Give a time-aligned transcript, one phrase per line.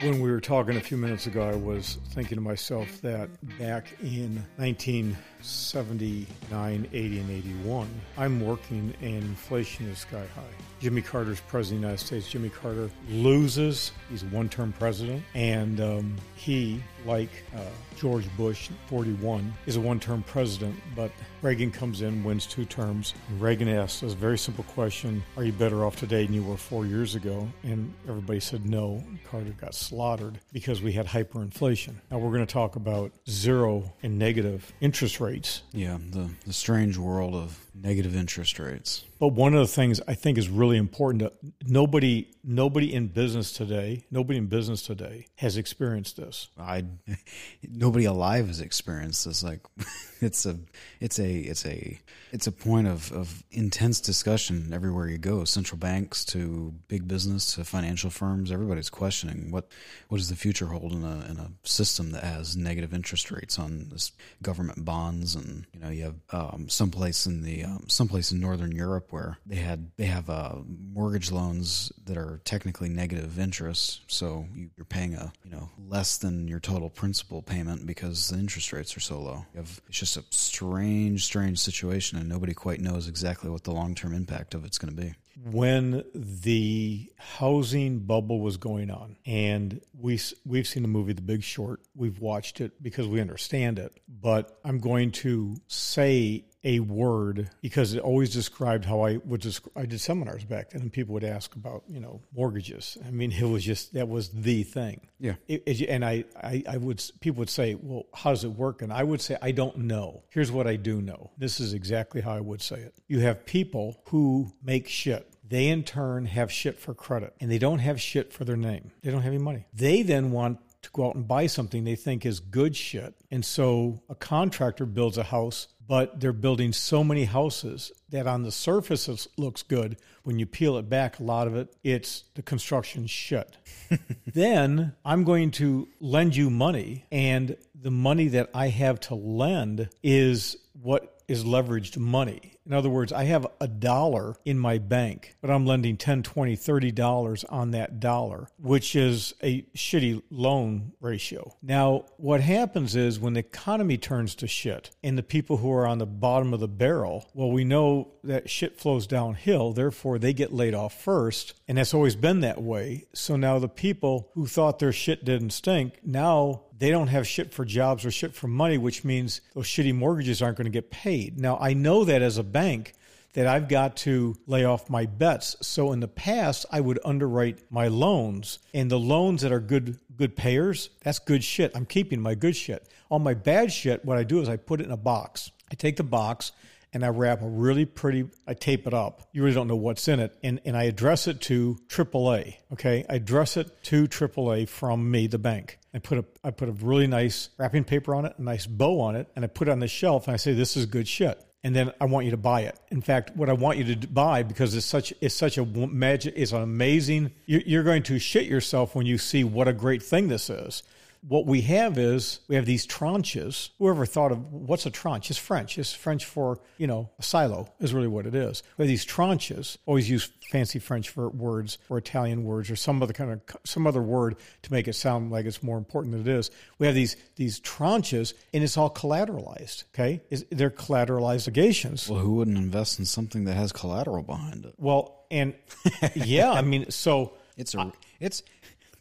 [0.00, 3.86] When we were talking a few minutes ago, I was thinking to myself that back
[4.02, 10.42] in 1979, 80, and 81, I'm working and inflation is sky high.
[10.80, 12.30] Jimmy Carter's president of the United States.
[12.30, 13.92] Jimmy Carter loses.
[14.10, 15.24] He's a one term president.
[15.34, 17.60] And um, he, like uh,
[17.96, 20.74] George Bush, 41, is a one term president.
[20.94, 21.10] But
[21.42, 23.14] Reagan comes in, wins two terms.
[23.28, 26.56] And Reagan asks a very simple question Are you better off today than you were
[26.56, 27.48] four years ago?
[27.62, 29.02] And everybody said no.
[29.30, 31.94] Carter got slaughtered because we had hyperinflation.
[32.10, 35.62] Now we're going to talk about zero and negative interest rates.
[35.72, 39.04] Yeah, the, the strange world of negative interest rates.
[39.18, 41.32] But one of the things I think is really important to
[41.66, 46.48] nobody nobody in business today, nobody in business today has experienced this.
[46.58, 46.84] I
[47.68, 49.42] nobody alive has experienced this.
[49.42, 49.60] Like
[50.20, 50.58] it's a
[51.00, 52.00] it's a it's a
[52.32, 55.44] it's a point of, of intense discussion everywhere you go.
[55.44, 59.70] Central banks to big business to financial firms, everybody's questioning what
[60.08, 63.58] what does the future hold in a in a system that has negative interest rates
[63.58, 68.32] on this government bonds and you know you have um, someplace in the um, someplace
[68.32, 70.56] in northern Europe where they had they have uh,
[70.92, 76.18] mortgage loans that are technically negative interest, so you, are paying a you know less
[76.18, 79.46] than your total principal payment because the interest rates are so low.
[79.54, 84.14] It's just a strange, strange situation, and nobody quite knows exactly what the long term
[84.14, 85.14] impact of it's going to be
[85.44, 91.42] when the housing bubble was going on and we we've seen the movie The Big
[91.42, 97.48] Short we've watched it because we understand it but I'm going to say a word
[97.62, 99.72] because it always described how I would describe.
[99.76, 102.98] I did seminars back then, and people would ask about you know mortgages.
[103.06, 105.00] I mean, it was just that was the thing.
[105.20, 105.34] Yeah.
[105.46, 108.82] It, it, and I, I, I would people would say, well, how does it work?
[108.82, 110.24] And I would say, I don't know.
[110.28, 111.30] Here's what I do know.
[111.38, 112.94] This is exactly how I would say it.
[113.06, 115.32] You have people who make shit.
[115.48, 118.90] They in turn have shit for credit, and they don't have shit for their name.
[119.02, 119.66] They don't have any money.
[119.72, 123.14] They then want to go out and buy something they think is good shit.
[123.30, 128.42] And so a contractor builds a house but they're building so many houses that on
[128.42, 129.96] the surface it looks good.
[130.22, 133.56] When you peel it back, a lot of it, it's the construction shit.
[134.26, 139.88] then I'm going to lend you money, and the money that I have to lend
[140.02, 142.52] is what is leveraged money.
[142.64, 146.56] In other words, I have a dollar in my bank, but I'm lending 10, 20,
[146.56, 151.56] 30 dollars on that dollar, which is a shitty loan ratio.
[151.62, 155.86] Now, what happens is when the economy turns to shit and the people who are
[155.86, 160.32] on the bottom of the barrel, well, we know that shit flows downhill, therefore they
[160.32, 163.04] get laid off first, and that's always been that way.
[163.14, 167.52] So now the people who thought their shit didn't stink, now they don't have shit
[167.52, 170.90] for jobs or shit for money, which means those shitty mortgages aren't going to get
[170.90, 171.40] paid.
[171.40, 172.94] Now, I know that as a bank
[173.32, 175.56] that I've got to lay off my bets.
[175.60, 179.98] So in the past, I would underwrite my loans, and the loans that are good
[180.16, 181.72] good payers, that's good shit.
[181.74, 182.88] I'm keeping my good shit.
[183.10, 185.50] All my bad shit, what I do is I put it in a box.
[185.70, 186.52] I take the box
[186.96, 189.28] and I wrap a really pretty, I tape it up.
[189.32, 190.34] You really don't know what's in it.
[190.42, 192.56] And, and I address it to AAA.
[192.72, 193.04] Okay.
[193.10, 195.78] I address it to AAA from me, the bank.
[195.92, 199.00] I put a I put a really nice wrapping paper on it, a nice bow
[199.00, 201.06] on it, and I put it on the shelf and I say this is good
[201.06, 201.38] shit.
[201.62, 202.78] And then I want you to buy it.
[202.90, 206.32] In fact, what I want you to buy because it's such it's such a magic
[206.34, 207.32] it's an amazing.
[207.44, 210.82] You're going to shit yourself when you see what a great thing this is
[211.26, 213.70] what we have is we have these tranches.
[213.78, 215.30] Whoever thought of what's a tranche?
[215.30, 215.78] It's French.
[215.78, 218.62] It's French for, you know, a silo is really what it is.
[218.78, 219.76] We have these tranches.
[219.86, 223.86] Always use fancy French for words or Italian words or some other kind of some
[223.86, 226.50] other word to make it sound like it's more important than it is.
[226.78, 229.84] We have these these tranches and it's all collateralized.
[229.92, 232.08] Okay, is they're collateralized obligations.
[232.08, 234.74] Well, who wouldn't invest in something that has collateral behind it?
[234.76, 235.54] Well, and
[236.14, 238.42] yeah, I mean, so it's a it's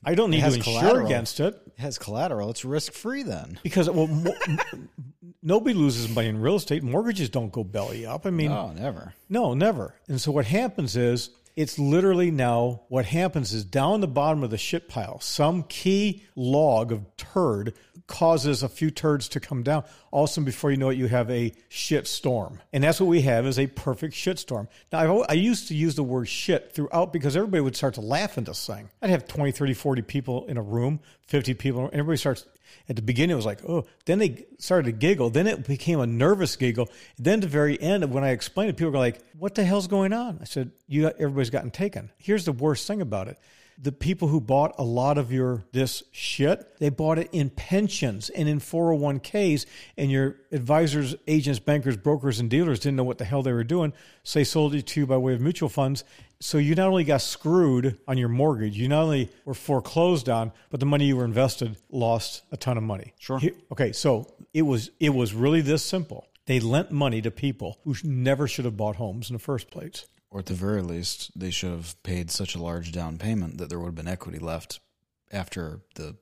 [0.03, 1.59] I don't need to insure against it.
[1.77, 2.49] Has collateral.
[2.49, 3.59] It's risk free then.
[3.63, 4.35] Because well, mo-
[5.43, 6.83] nobody loses money in real estate.
[6.83, 8.25] Mortgages don't go belly up.
[8.25, 9.13] I mean, no, never.
[9.29, 9.93] No, never.
[10.07, 14.49] And so what happens is it's literally now what happens is down the bottom of
[14.49, 17.73] the shit pile, some key log of turd
[18.07, 19.83] causes a few turds to come down.
[20.11, 22.59] All of a sudden, before you know it, you have a shit storm.
[22.71, 24.67] And that's what we have is a perfect shit storm.
[24.91, 28.01] Now, i I used to use the word shit throughout because everybody would start to
[28.01, 28.89] laugh at this thing.
[29.01, 32.45] I'd have 20, 30, 40 people in a room, 50 people, and everybody starts
[32.89, 35.29] at the beginning it was like oh then they started to giggle.
[35.29, 36.89] Then it became a nervous giggle.
[37.17, 40.13] Then the very end when i explained it people were like what the hell's going
[40.13, 40.39] on?
[40.41, 42.11] I said you got, everybody's gotten taken.
[42.17, 43.37] Here's the worst thing about it.
[43.77, 48.29] The people who bought a lot of your this shit, they bought it in pensions
[48.29, 49.65] and in 401ks,
[49.97, 53.65] and your advisors, agents, bankers, brokers, and dealers didn't know what the hell they were
[53.65, 53.91] doing.
[54.23, 56.05] So they sold it to you by way of mutual funds,
[56.39, 60.51] So you not only got screwed on your mortgage, you not only were foreclosed on,
[60.69, 63.13] but the money you were invested lost a ton of money.
[63.19, 63.39] Sure.
[63.71, 66.27] Okay, so it was it was really this simple.
[66.45, 70.05] They lent money to people who never should have bought homes in the first place.
[70.29, 73.69] Or at the very least, they should have paid such a large down payment that
[73.69, 74.79] there would have been equity left
[75.31, 76.17] after the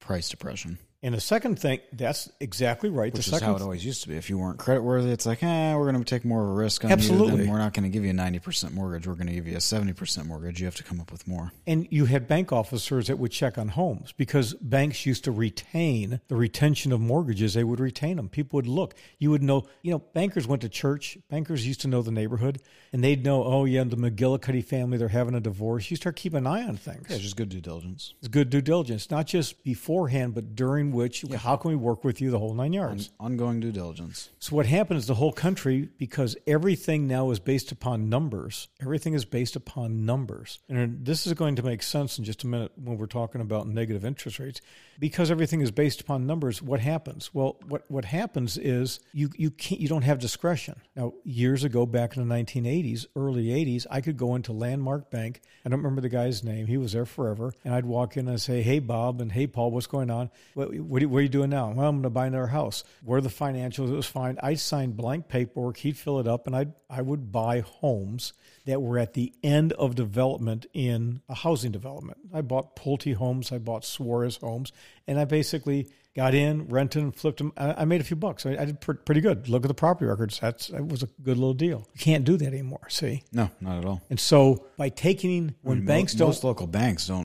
[0.00, 0.78] price depression.
[1.02, 3.12] And the second thing, that's exactly right.
[3.12, 4.16] Which the is second how it always used to be.
[4.16, 6.84] If you weren't creditworthy, it's like, eh, we're going to take more of a risk
[6.84, 6.94] on you.
[6.94, 7.42] Absolutely.
[7.42, 9.06] Then we're not going to give you a 90% mortgage.
[9.06, 10.58] We're going to give you a 70% mortgage.
[10.60, 11.52] You have to come up with more.
[11.66, 16.20] And you had bank officers that would check on homes because banks used to retain
[16.28, 17.54] the retention of mortgages.
[17.54, 18.28] They would retain them.
[18.28, 18.94] People would look.
[19.18, 21.18] You would know, you know, bankers went to church.
[21.28, 22.60] Bankers used to know the neighborhood
[22.92, 25.90] and they'd know, oh, yeah, the McGillicuddy family, they're having a divorce.
[25.90, 27.06] You start keeping an eye on things.
[27.10, 28.14] Yeah, just good due diligence.
[28.18, 32.20] It's good due diligence, not just beforehand, but during which, how can we work with
[32.20, 33.10] you the whole nine yards?
[33.20, 34.30] Ongoing due diligence.
[34.38, 39.14] So what happened is the whole country, because everything now is based upon numbers, everything
[39.14, 40.58] is based upon numbers.
[40.68, 43.68] And this is going to make sense in just a minute when we're talking about
[43.68, 44.60] negative interest rates.
[44.98, 47.34] Because everything is based upon numbers, what happens?
[47.34, 50.80] Well, what, what happens is you, you can't you don't have discretion.
[50.94, 55.40] Now, years ago, back in the 1980s, early 80s, I could go into Landmark Bank.
[55.64, 56.66] I don't remember the guy's name.
[56.66, 57.52] He was there forever.
[57.64, 60.30] And I'd walk in and say, hey, Bob, and hey, Paul, what's going on?
[60.54, 61.70] What, what, are, what are you doing now?
[61.70, 62.84] Well, I'm going to buy another house.
[63.04, 63.90] Where are the financials?
[63.90, 64.38] It was fine.
[64.42, 65.78] I'd sign blank paperwork.
[65.78, 68.32] He'd fill it up, and I'd, I would buy homes
[68.66, 72.18] that were at the end of development in a housing development.
[72.34, 74.72] I bought Pulte homes, I bought Suarez homes,
[75.06, 77.52] and I basically got in, rented, and flipped them.
[77.56, 78.44] I I made a few bucks.
[78.46, 79.48] I, I did pretty good.
[79.48, 80.38] Look at the property records.
[80.40, 81.86] That's that was a good little deal.
[81.94, 82.88] You can't do that anymore.
[82.88, 84.02] See, No, not at all.
[84.10, 87.24] and so by taking when Mo- banks don't most local banks don't.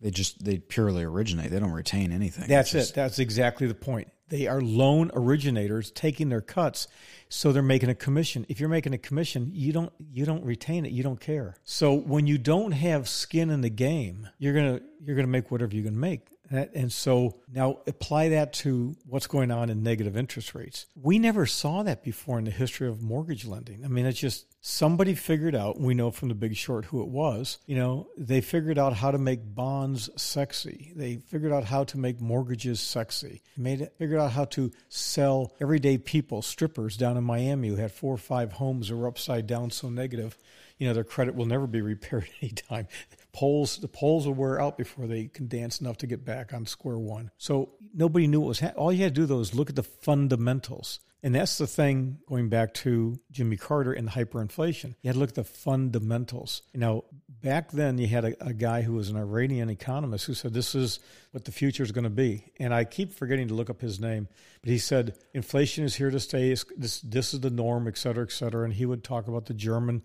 [0.00, 1.50] They just they purely originate.
[1.52, 2.48] They don't retain anything.
[2.48, 2.94] That's It's it.
[2.94, 4.08] That's exactly the point.
[4.28, 6.88] They are loan originators taking their cuts,
[7.28, 8.46] so they're making a commission.
[8.48, 10.92] If you're making a commission, you don't you don't retain it.
[10.92, 11.56] You don't care.
[11.64, 15.74] So when you don't have skin in the game, you're gonna you're gonna make whatever
[15.74, 16.28] you can make.
[16.52, 20.86] That- And so now apply that to what's going on in negative interest rates.
[20.94, 23.84] We never saw that before in the history of mortgage lending.
[23.84, 27.08] I mean, it's just somebody figured out, we know from the big short who it
[27.08, 30.92] was, you know, they figured out how to make bonds sexy.
[30.94, 33.40] They figured out how to make mortgages sexy.
[33.56, 37.92] Made it, figured out how to sell everyday people, strippers down in Miami who had
[37.92, 40.36] four or five homes that were upside down so negative
[40.82, 42.88] you know their credit will never be repaired anytime.
[43.32, 46.66] Polls the polls will wear out before they can dance enough to get back on
[46.66, 47.30] square one.
[47.38, 48.62] So nobody knew what was.
[48.76, 51.00] All you had to do though is look at the fundamentals.
[51.24, 54.96] And that's the thing going back to Jimmy Carter and the hyperinflation.
[55.02, 56.62] You had to look at the fundamentals.
[56.74, 60.52] Know, back then you had a, a guy who was an Iranian economist who said
[60.52, 60.98] this is
[61.30, 62.50] what the future is going to be.
[62.58, 64.26] And I keep forgetting to look up his name,
[64.62, 66.56] but he said inflation is here to stay.
[66.76, 68.64] This this is the norm, et cetera, et cetera.
[68.64, 70.02] And he would talk about the German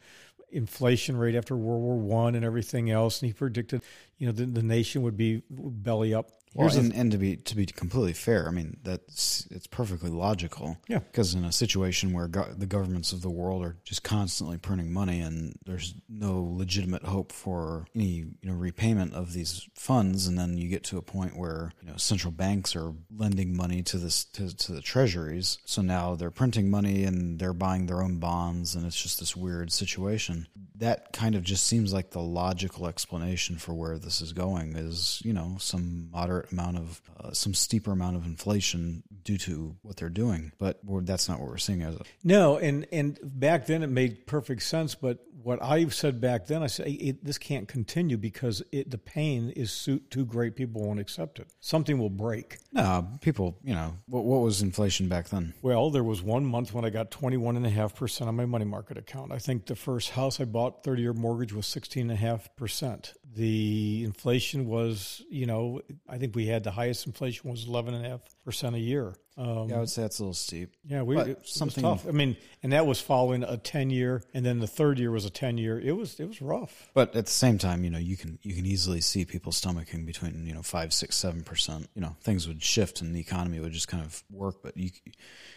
[0.49, 3.21] inflation rate after World War One and everything else.
[3.21, 3.83] And he predicted,
[4.17, 6.31] you know, the, the nation would be belly up.
[6.53, 10.77] Well, and, and to be to be completely fair, I mean that's it's perfectly logical.
[10.87, 10.99] Yeah.
[10.99, 14.91] Because in a situation where go- the governments of the world are just constantly printing
[14.91, 20.37] money and there's no legitimate hope for any you know repayment of these funds, and
[20.37, 23.97] then you get to a point where you know central banks are lending money to
[23.97, 28.17] this to, to the treasuries, so now they're printing money and they're buying their own
[28.17, 30.47] bonds, and it's just this weird situation.
[30.75, 35.21] That kind of just seems like the logical explanation for where this is going is
[35.23, 39.97] you know some moderate amount of uh, some steeper amount of inflation due to what
[39.97, 43.65] they're doing, but we're, that's not what we're seeing as a No, and and back
[43.65, 44.95] then it made perfect sense.
[44.95, 48.97] But what I said back then, I said it, this can't continue because it, the
[48.97, 50.57] pain is so, too great.
[50.57, 51.47] People won't accept it.
[51.61, 52.57] Something will break.
[52.73, 53.57] no people.
[53.63, 55.53] You know what, what was inflation back then?
[55.61, 59.31] Well, there was one month when I got 21.5% on my money market account.
[59.31, 63.13] I think the first house I bought, 30 year mortgage, was 16.5%.
[63.37, 68.79] The inflation was, you know, I think we had the highest inflation was 11.5% a
[68.79, 69.13] year.
[69.37, 70.73] Um, Yeah, I would say that's a little steep.
[70.83, 72.07] yeah, we But it something- tough.
[72.07, 75.25] I mean, and that was following a 10 year, and then the third year was
[75.25, 75.79] a 10 year.
[75.79, 76.89] It was it was rough.
[76.95, 80.07] But at the same time, you know, you can you can easily see people stomaching
[80.07, 81.87] between you know five, six, seven percent.
[81.93, 84.63] You know, things would shift and the economy would just kind of work.
[84.63, 84.89] But you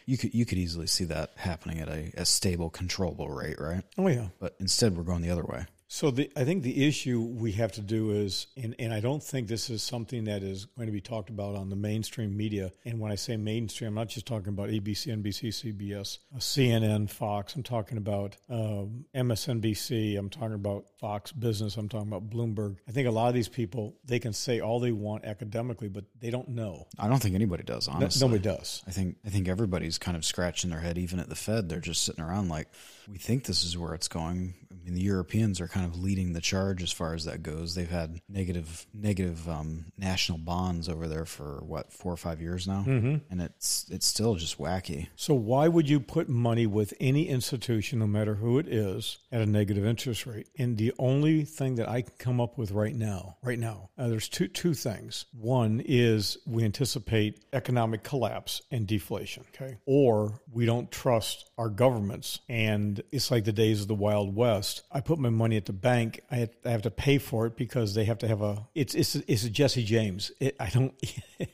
[0.04, 3.82] you could you could easily see that happening at a, a stable, controllable rate, right?
[3.96, 4.28] Oh yeah.
[4.38, 5.64] But instead, we're going the other way.
[5.92, 9.20] So the, I think the issue we have to do is, and, and I don't
[9.20, 12.70] think this is something that is going to be talked about on the mainstream media.
[12.84, 17.10] And when I say mainstream, I'm not just talking about ABC, NBC, CBS, uh, CNN,
[17.10, 17.56] Fox.
[17.56, 20.16] I'm talking about um, MSNBC.
[20.16, 21.76] I'm talking about Fox Business.
[21.76, 22.76] I'm talking about Bloomberg.
[22.88, 26.04] I think a lot of these people they can say all they want academically, but
[26.20, 26.86] they don't know.
[27.00, 27.88] I don't think anybody does.
[27.88, 28.84] No- Honestly, Nobody does.
[28.86, 30.98] I think I think everybody's kind of scratching their head.
[30.98, 32.68] Even at the Fed, they're just sitting around like,
[33.10, 34.54] we think this is where it's going.
[34.70, 37.74] I mean, the Europeans are kind of leading the charge as far as that goes.
[37.74, 42.66] They've had negative negative um, national bonds over there for what four or five years
[42.66, 43.16] now, mm-hmm.
[43.30, 45.08] and it's it's still just wacky.
[45.16, 49.42] So why would you put money with any institution, no matter who it is, at
[49.42, 50.48] a negative interest rate?
[50.56, 54.08] And the only thing that I can come up with right now, right now, uh,
[54.08, 55.26] there's two two things.
[55.38, 62.40] One is we anticipate economic collapse and deflation, okay, or we don't trust our governments,
[62.48, 64.82] and it's like the days of the Wild West.
[64.90, 67.56] I put my money at the bank, I have, I have to pay for it
[67.56, 68.66] because they have to have a.
[68.74, 70.32] It's it's it's a Jesse James.
[70.40, 70.94] It, I don't.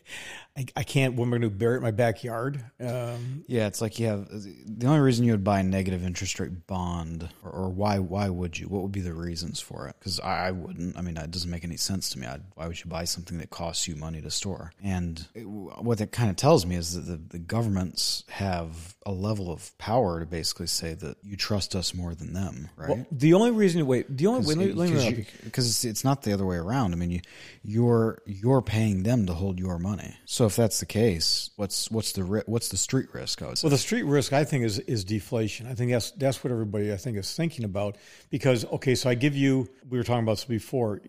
[0.56, 1.14] I, I can't.
[1.14, 2.64] What am I going to bury it in my backyard?
[2.80, 6.40] Um, Yeah, it's like you have the only reason you would buy a negative interest
[6.40, 8.66] rate bond, or, or why why would you?
[8.66, 9.96] What would be the reasons for it?
[9.98, 10.96] Because I, I wouldn't.
[10.96, 12.26] I mean, it doesn't make any sense to me.
[12.26, 14.72] I'd, why would you buy something that costs you money to store?
[14.82, 19.12] And it, what that kind of tells me is that the, the governments have a
[19.12, 22.88] level of power to basically say that you trust us more than them, right?
[22.88, 23.86] well, the only reason.
[23.86, 24.16] Wait.
[24.16, 24.46] The only.
[24.46, 26.92] Wait, let, let me because it's, it's not the other way around.
[26.92, 27.20] I mean, you
[27.62, 30.16] you're you're paying them to hold your money.
[30.24, 33.40] So if that's the case, what's what's the ri- what's the street risk?
[33.40, 35.66] Well, the street risk, I think, is is deflation.
[35.66, 37.96] I think that's that's what everybody I think is thinking about.
[38.30, 41.00] Because okay, so I give you, we were talking about this before.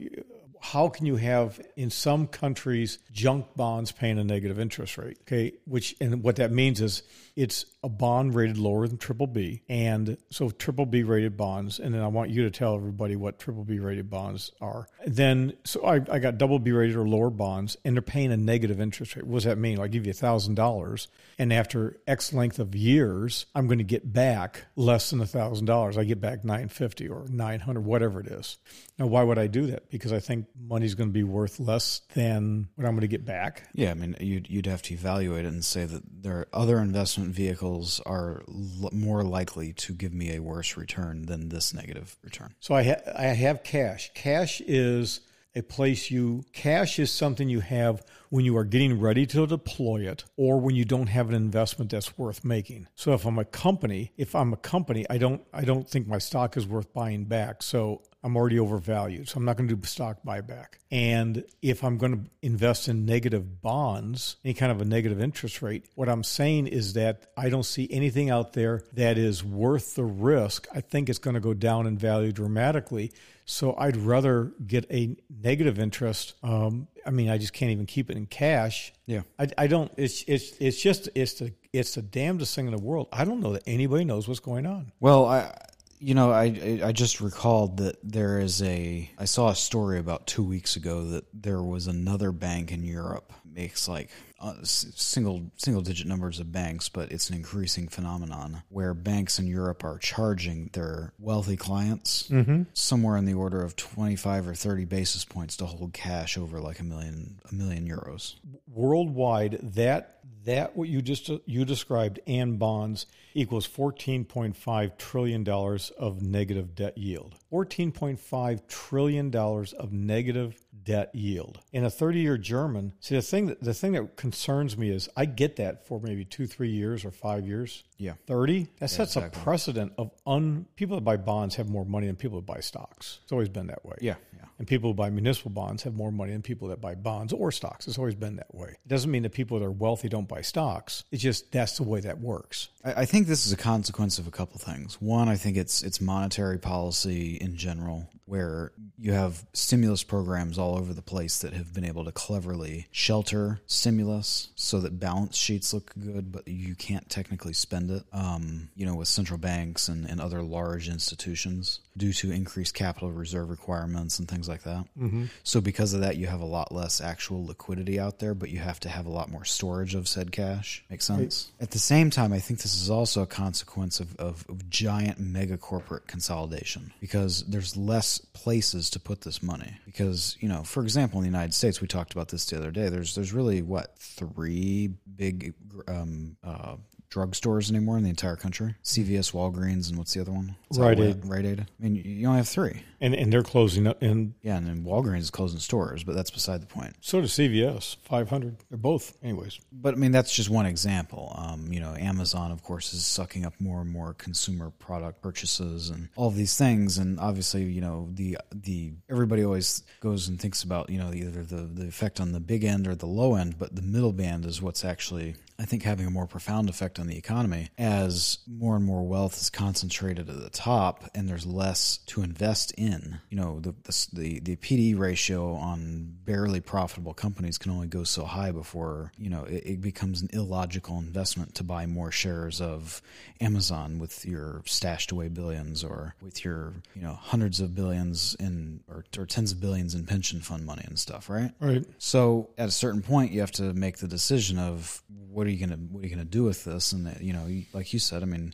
[0.60, 5.18] How can you have in some countries junk bonds paying a negative interest rate?
[5.22, 7.04] Okay, which and what that means is
[7.36, 11.80] it's a bond rated lower than triple B, and so triple B rated bonds.
[11.80, 14.88] And then I want you to tell everybody what triple B rated bonds are.
[15.06, 18.38] Then so I, I got double B rated or lower bonds, and they're paying a
[18.38, 19.26] negative interest rate.
[19.26, 19.80] What does that mean?
[19.80, 21.08] I give you thousand dollars,
[21.40, 25.98] and after X length of years, I'm going to get back less than thousand dollars.
[25.98, 28.58] I get back nine fifty or nine hundred, whatever it is.
[29.00, 29.90] Now, why would I do that?
[29.90, 33.26] Because I think money's going to be worth less than what I'm going to get
[33.26, 33.64] back.
[33.74, 36.80] Yeah, I mean, you'd you'd have to evaluate it and say that there are other
[36.80, 42.18] investment vehicles are l- more likely to give me a worse return than this negative
[42.24, 42.54] return.
[42.60, 44.12] So I ha- I have cash.
[44.14, 45.22] Cash is
[45.56, 50.08] a place you cash is something you have when you are getting ready to deploy
[50.08, 52.88] it or when you don't have an investment that's worth making.
[52.94, 56.20] So if I'm a company, if I'm a company, I don't I don't think my
[56.20, 57.64] stock is worth buying back.
[57.64, 59.30] So I'm already overvalued.
[59.30, 60.80] So I'm not going to do stock buyback.
[60.92, 65.62] And if I'm going to invest in negative bonds, any kind of a negative interest
[65.62, 69.96] rate, what I'm saying is that I don't see anything out there that is worth
[69.96, 70.68] the risk.
[70.76, 73.14] I think it's going to go down in value dramatically.
[73.46, 76.34] So I'd rather get a negative interest.
[76.44, 78.92] Um, I mean, I just can't even keep it in cash.
[79.06, 79.22] Yeah.
[79.40, 79.90] I, I don't.
[79.96, 83.08] It's it's it's just it's the it's the damnedest thing in the world.
[83.14, 84.92] I don't know that anybody knows what's going on.
[85.00, 85.56] Well, I
[86.00, 90.28] you know, I I just recalled that there is a I saw a story about
[90.28, 95.82] 2 weeks ago that there was another bank in Europe makes like uh, single single
[95.82, 100.70] digit numbers of banks, but it's an increasing phenomenon where banks in Europe are charging
[100.74, 102.30] their wealthy clients
[102.74, 106.80] somewhere in the order of 25 or 30 basis points to hold cash over like
[106.80, 108.36] a million a million euros.
[108.68, 110.17] Worldwide, that
[110.48, 116.98] that what you just you described and bonds equals 14.5 trillion dollars of negative debt
[116.98, 117.36] yield.
[117.52, 122.94] 14.5 trillion dollars of negative debt yield in a 30 year German.
[123.00, 126.26] See the thing that the thing that concerns me is I get that for maybe
[126.26, 127.84] two three years or five years.
[127.98, 128.14] Yeah.
[128.28, 129.42] 30 that sets exactly.
[129.42, 132.60] a precedent of un people that buy bonds have more money than people that buy
[132.60, 133.20] stocks.
[133.24, 133.96] It's always been that way.
[134.02, 134.46] Yeah, yeah.
[134.60, 137.52] And people who buy municipal bonds have more money than people that buy bonds or
[137.52, 137.88] stocks.
[137.88, 138.70] It's always been that way.
[138.70, 141.04] It doesn't mean that people that are wealthy don't buy stocks.
[141.12, 142.70] It's just that's the way that works.
[142.84, 145.02] I, I think this is a consequence of a couple things.
[145.02, 150.78] One, I think it's it's monetary policy in general, where you have stimulus programs all
[150.78, 155.74] over the place that have been able to cleverly shelter stimulus so that balance sheets
[155.74, 158.04] look good, but you can't technically spend it.
[158.12, 163.12] Um, you know, with central banks and, and other large institutions due to increased capital
[163.12, 164.86] reserve requirements and things like that.
[165.00, 165.26] Mm-hmm.
[165.44, 168.60] So because of that, you have a lot less actual liquidity out there, but you
[168.60, 170.84] have to have a lot more storage of said cash.
[170.90, 171.52] Makes sense.
[171.60, 175.20] At the same time, I think this is also a consequence of, of, of giant
[175.20, 179.78] mega corporate consolidation because there's less places to put this money.
[179.86, 182.72] Because you know, for example, in the United States, we talked about this the other
[182.72, 182.90] day.
[182.90, 185.54] There's there's really what three big
[185.88, 186.76] um, uh,
[187.10, 190.56] drugstores anymore in the entire country: CVS, Walgreens, and what's the other one?
[190.72, 191.26] Is Rite Aid.
[191.26, 191.60] Rite Aid.
[191.62, 192.82] I mean, you- only have three.
[193.00, 196.32] And and they're closing up and Yeah, and then Walgreens is closing stores, but that's
[196.32, 196.96] beside the point.
[197.00, 198.58] so does CVS, 500.
[198.70, 199.60] They're both anyways.
[199.72, 201.34] But I mean, that's just one example.
[201.38, 205.90] Um, you know, Amazon, of course, is sucking up more and more consumer product purchases
[205.92, 206.98] and all of these things.
[206.98, 211.44] And obviously, you know, the the everybody always goes and thinks about you know either
[211.44, 214.44] the the effect on the big end or the low end, but the middle band
[214.46, 218.76] is what's actually I think having a more profound effect on the economy as more
[218.76, 223.20] and more wealth is concentrated at the top and there's less to invest in.
[223.30, 223.74] You know, the
[224.14, 229.30] the the PE ratio on barely profitable companies can only go so high before you
[229.30, 233.02] know it, it becomes an illogical investment to buy more shares of
[233.42, 238.82] Amazon with your stashed away billions or with your you know hundreds of billions in
[238.88, 241.52] or, or tens of billions in pension fund money and stuff, right?
[241.60, 241.84] Right.
[241.98, 245.66] So at a certain point, you have to make the decision of what are you
[245.66, 248.26] gonna what are you gonna do with this, and you know, like you said, I
[248.26, 248.54] mean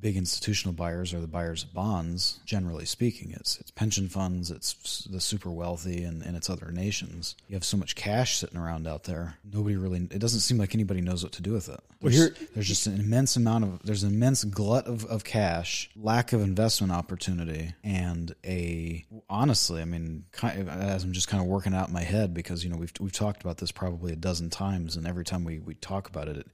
[0.00, 3.32] big institutional buyers are the buyers of bonds, generally speaking.
[3.32, 7.36] It's it's pension funds, it's the super wealthy, and, and it's other nations.
[7.48, 9.38] You have so much cash sitting around out there.
[9.50, 10.08] Nobody really.
[10.10, 11.80] It doesn't seem like anybody knows what to do with it.
[12.00, 15.24] There's, well, here, there's just an immense amount of there's an immense glut of, of
[15.24, 21.28] cash, lack of investment opportunity, and a honestly, I mean, kind of, as I'm just
[21.28, 23.72] kind of working out in my head because you know we've we've talked about this
[23.72, 26.46] probably a dozen times, and every time we we talk about it, it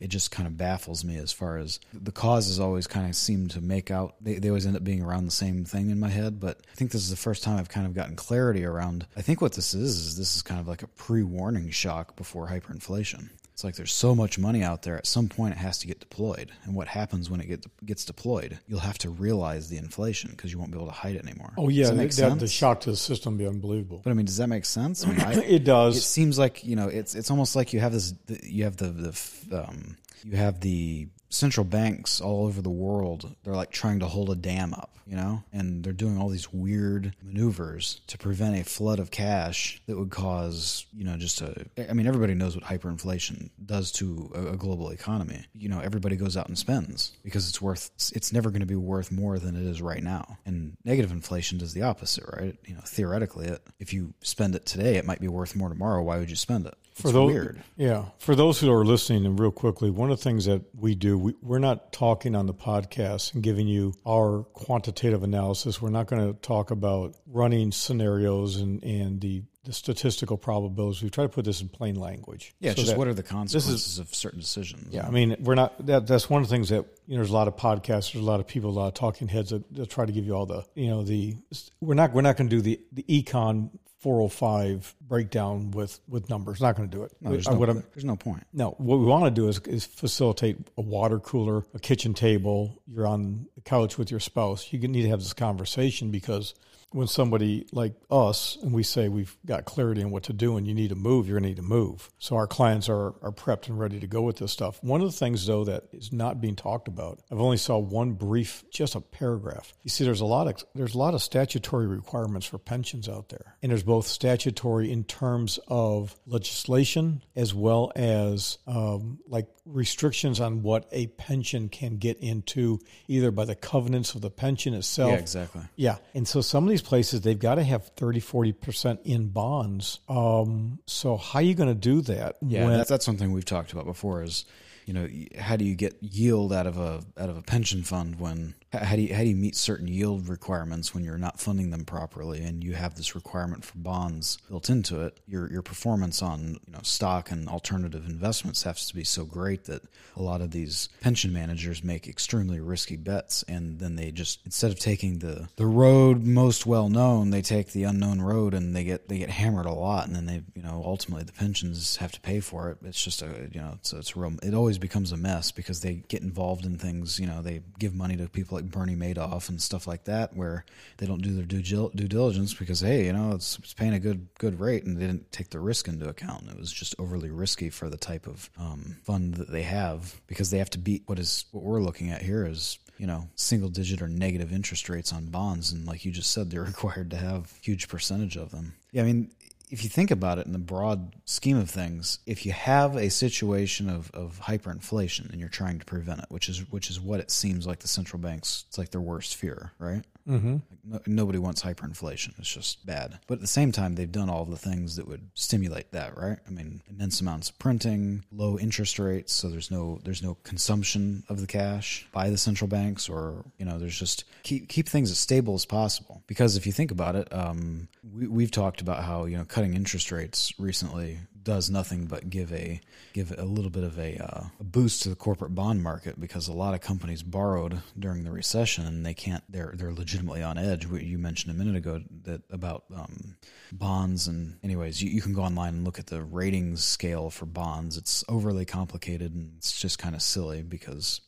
[0.00, 3.16] it just kind of baffles me as far as the cause is always kind of
[3.16, 5.98] seem to make out they, they always end up being around the same thing in
[6.00, 8.64] my head but i think this is the first time i've kind of gotten clarity
[8.64, 12.16] around i think what this is is this is kind of like a pre-warning shock
[12.16, 14.98] before hyperinflation it's like there's so much money out there.
[14.98, 16.50] At some point, it has to get deployed.
[16.64, 18.58] And what happens when it get, gets deployed?
[18.66, 21.52] You'll have to realize the inflation because you won't be able to hide it anymore.
[21.56, 24.00] Oh yeah, that, that, the shock to the system be unbelievable.
[24.02, 25.06] But I mean, does that make sense?
[25.06, 25.96] I mean, I, it does.
[25.96, 28.12] It seems like you know, it's it's almost like you have this.
[28.42, 33.34] You have the the um, you have the central banks all over the world.
[33.42, 36.52] They're like trying to hold a dam up, you know, and they're doing all these
[36.52, 41.66] weird maneuvers to prevent a flood of cash that would cause, you know, just a.
[41.88, 45.44] I mean, everybody knows what hyperinflation does to a, a global economy.
[45.54, 47.90] You know, everybody goes out and spends because it's worth.
[48.14, 50.38] It's never going to be worth more than it is right now.
[50.46, 52.56] And negative inflation does the opposite, right?
[52.64, 56.02] You know, theoretically, it, if you spend it today, it might be worth more tomorrow.
[56.02, 56.74] Why would you spend it?
[56.94, 57.62] For those, weird.
[57.76, 58.04] Yeah.
[58.18, 61.18] For those who are listening, and real quickly, one of the things that we do,
[61.18, 65.82] we, we're not talking on the podcast and giving you our quantitative analysis.
[65.82, 71.02] We're not going to talk about running scenarios and, and the, the statistical probabilities.
[71.02, 72.54] We try to put this in plain language.
[72.60, 74.94] Yeah, so just what are the consequences is, of certain decisions?
[74.94, 75.84] Yeah, I mean, we're not.
[75.86, 77.16] That, that's one of the things that you know.
[77.16, 78.12] There's a lot of podcasts.
[78.12, 80.26] There's a lot of people, a lot of talking heads that, that try to give
[80.26, 81.36] you all the you know the.
[81.80, 82.12] We're not.
[82.12, 83.70] We're not going to do the the econ
[84.04, 86.60] 405 breakdown with with numbers.
[86.60, 87.12] Not going to do it.
[87.22, 88.46] No, there's, uh, no, there's no point.
[88.52, 92.82] No, what we want to do is, is facilitate a water cooler, a kitchen table.
[92.86, 94.70] You're on the couch with your spouse.
[94.74, 96.54] You need to have this conversation because
[96.94, 100.64] when somebody like us and we say we've got clarity on what to do and
[100.64, 102.08] you need to move, you're going to need to move.
[102.18, 104.78] So our clients are, are prepped and ready to go with this stuff.
[104.80, 108.12] One of the things though that is not being talked about, I've only saw one
[108.12, 109.72] brief, just a paragraph.
[109.82, 113.28] You see, there's a lot of there's a lot of statutory requirements for pensions out
[113.28, 120.40] there, and there's both statutory in terms of legislation as well as um, like restrictions
[120.40, 122.78] on what a pension can get into,
[123.08, 125.10] either by the covenants of the pension itself.
[125.10, 125.62] Yeah, exactly.
[125.76, 129.98] Yeah, and so some of these places they've got to have 30 40% in bonds.
[130.08, 133.44] Um, so how are you going to do that yeah when- that's, that's something we've
[133.44, 134.44] talked about before is
[134.86, 138.20] you know how do you get yield out of a out of a pension fund
[138.20, 141.70] when how do you how do you meet certain yield requirements when you're not funding
[141.70, 145.20] them properly and you have this requirement for bonds built into it?
[145.26, 149.64] Your your performance on you know stock and alternative investments has to be so great
[149.64, 149.82] that
[150.16, 154.70] a lot of these pension managers make extremely risky bets and then they just instead
[154.70, 158.84] of taking the the road most well known they take the unknown road and they
[158.84, 162.12] get they get hammered a lot and then they you know ultimately the pensions have
[162.12, 162.78] to pay for it.
[162.84, 165.94] It's just a you know it's it's real it always becomes a mess because they
[166.08, 169.60] get involved in things you know they give money to people like Bernie Madoff and
[169.60, 170.64] stuff like that, where
[170.98, 174.00] they don't do their due, due diligence because hey, you know, it's, it's paying a
[174.00, 176.48] good good rate, and they didn't take the risk into account.
[176.48, 180.50] It was just overly risky for the type of um, fund that they have because
[180.50, 183.68] they have to beat what is what we're looking at here is you know single
[183.68, 187.16] digit or negative interest rates on bonds and like you just said they're required to
[187.16, 189.30] have huge percentage of them yeah i mean
[189.70, 193.10] if you think about it in the broad scheme of things, if you have a
[193.10, 197.20] situation of, of hyperinflation and you're trying to prevent it, which is which is what
[197.20, 200.04] it seems like the central banks, it's like their worst fear, right?
[200.28, 200.56] Mm-hmm.
[200.84, 202.38] No, nobody wants hyperinflation.
[202.38, 203.18] It's just bad.
[203.26, 206.38] But at the same time, they've done all the things that would stimulate that, right?
[206.46, 211.24] I mean, immense amounts of printing, low interest rates, so there's no there's no consumption
[211.28, 215.10] of the cash by the central banks, or you know, there's just keep keep things
[215.10, 216.22] as stable as possible.
[216.26, 219.74] Because if you think about it, um, we, we've talked about how you know cutting
[219.74, 222.80] interest rates recently does nothing but give a
[223.12, 226.48] give a little bit of a, uh, a boost to the corporate bond market because
[226.48, 230.58] a lot of companies borrowed during the recession and they can't they're they're legitimately on
[230.58, 230.86] edge.
[230.86, 233.36] You mentioned a minute ago that about um,
[233.70, 237.46] bonds and anyways, you, you can go online and look at the ratings scale for
[237.46, 237.96] bonds.
[237.96, 241.20] It's overly complicated and it's just kind of silly because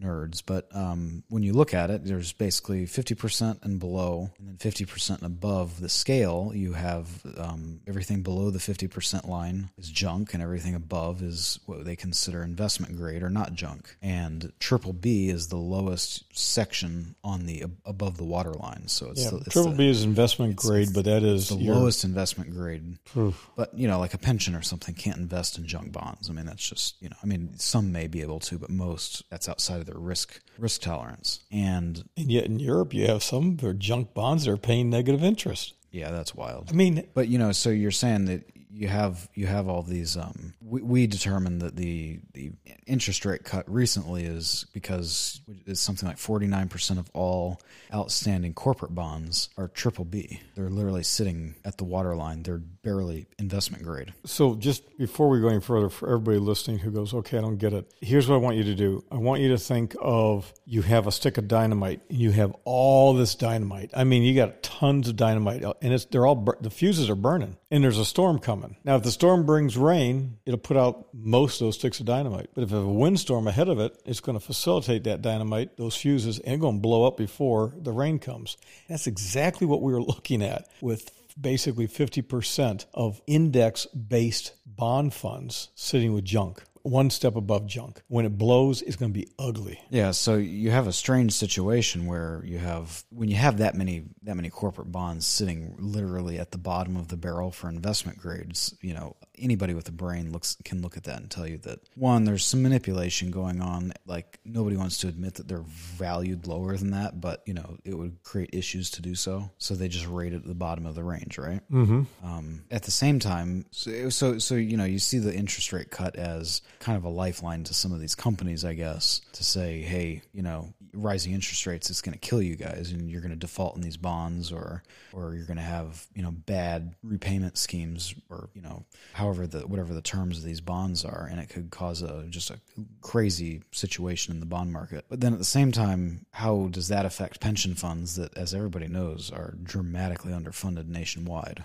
[0.00, 4.56] nerds, but um, when you look at it, there's basically 50% and below, and then
[4.56, 6.52] 50% and above the scale.
[6.54, 11.84] You have um, everything below the 50% line is junk, and everything above is what
[11.84, 13.96] they consider investment grade or not junk.
[14.02, 18.88] And triple B is the lowest section on the above the waterline.
[18.88, 21.56] So it's, yeah, the, it's triple the, B is investment grade, but that is the
[21.56, 22.98] your- lowest investment grade.
[23.16, 23.50] Oof.
[23.56, 26.30] But you know, like a pension or something can't invest in junk bonds.
[26.30, 29.28] I mean, that's just you know, I mean, some may be able to, but most
[29.30, 31.40] that's outside of their risk risk tolerance.
[31.52, 34.88] And And yet in Europe, you have some of their junk bonds that are paying
[34.90, 35.74] negative interest.
[35.90, 36.70] yeah, that's wild.
[36.70, 38.42] I mean, But you know, so you're saying that
[38.72, 40.16] you have you have all these.
[40.16, 42.52] Um, we, we determined that the the
[42.86, 47.60] interest rate cut recently is because it's something like 49 percent of all
[47.92, 50.40] outstanding corporate bonds are triple B.
[50.54, 52.42] They're literally sitting at the waterline.
[52.42, 54.12] They're barely investment grade.
[54.24, 57.58] So, just before we go any further, for everybody listening who goes, okay, I don't
[57.58, 59.04] get it, here's what I want you to do.
[59.10, 62.54] I want you to think of you have a stick of dynamite, and you have
[62.64, 63.90] all this dynamite.
[63.94, 67.56] I mean, you got tons of dynamite, and it's they're all the fuses are burning,
[67.72, 68.76] and there's a storm coming.
[68.84, 72.50] Now, if the storm brings rain, it'll put out most of those sticks of dynamite.
[72.54, 75.96] But if have a windstorm ahead of it, it's going to facilitate that dynamite, those
[75.96, 78.58] fuses, and going to blow up before the rain comes.
[78.90, 85.70] That's exactly what we were looking at with basically 50% of index based bond funds
[85.74, 88.02] sitting with junk, one step above junk.
[88.08, 89.80] When it blows, it's going to be ugly.
[89.90, 94.04] Yeah, so you have a strange situation where you have when you have that many
[94.22, 98.74] that many corporate bonds sitting literally at the bottom of the barrel for investment grades,
[98.80, 101.80] you know, anybody with a brain looks can look at that and tell you that
[101.94, 106.76] one there's some manipulation going on, like nobody wants to admit that they're valued lower
[106.76, 109.50] than that, but you know, it would create issues to do so.
[109.58, 111.60] So they just rate it at the bottom of the range, right?
[111.70, 112.02] Mm-hmm.
[112.24, 115.90] Um, at the same time, so, so so you know you see the interest rate
[115.90, 119.80] cut as kind of a lifeline to some of these companies, I guess, to say,
[119.82, 123.30] hey, you know, rising interest rates is going to kill you guys, and you're going
[123.30, 127.56] to default in these bonds, or or you're going to have you know bad repayment
[127.58, 128.84] schemes, or you know
[129.22, 132.50] however the whatever the terms of these bonds are, and it could cause a just
[132.50, 132.58] a
[133.00, 135.04] crazy situation in the bond market.
[135.08, 138.88] But then at the same time, how does that affect pension funds that, as everybody
[138.88, 141.62] knows, are dramatically underfunded nationwide?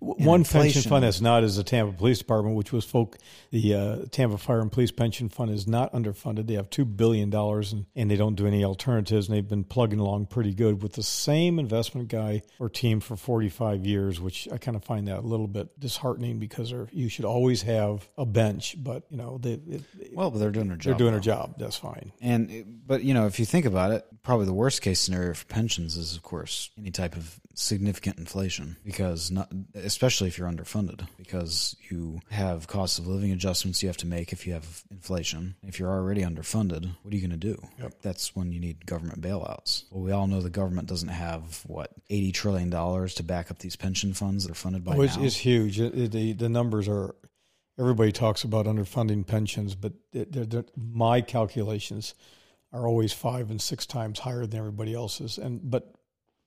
[0.00, 3.16] One pension fund that's not is the Tampa Police Department, which was folk.
[3.50, 6.46] The uh, Tampa Fire and Police Pension Fund is not underfunded.
[6.46, 9.28] They have two billion dollars, and, and they don't do any alternatives.
[9.28, 13.16] And they've been plugging along pretty good with the same investment guy or team for
[13.16, 16.83] forty five years, which I kind of find that a little bit disheartening because they're-
[16.92, 18.76] you should always have a bench.
[18.78, 20.90] But you know they it, Well, but they're doing their job.
[20.90, 21.54] they're doing their job.
[21.58, 22.12] That's fine.
[22.20, 25.44] And but you know, if you think about it, probably the worst case scenario for
[25.46, 31.06] pensions is, of course, any type of significant inflation, because not especially if you're underfunded,
[31.16, 35.54] because you have cost of living adjustments you have to make if you have inflation.
[35.62, 37.62] If you're already underfunded, what are you going to do?
[37.80, 37.94] Yep.
[38.02, 39.84] That's when you need government bailouts.
[39.90, 43.58] Well, we all know the government doesn't have what eighty trillion dollars to back up
[43.58, 45.22] these pension funds that are funded by Oh, it's, now.
[45.24, 45.78] it's huge.
[45.78, 47.14] The the numbers are.
[47.76, 52.14] Everybody talks about underfunding pensions, but they're, they're, my calculations
[52.72, 55.38] are always five and six times higher than everybody else's.
[55.38, 55.92] And but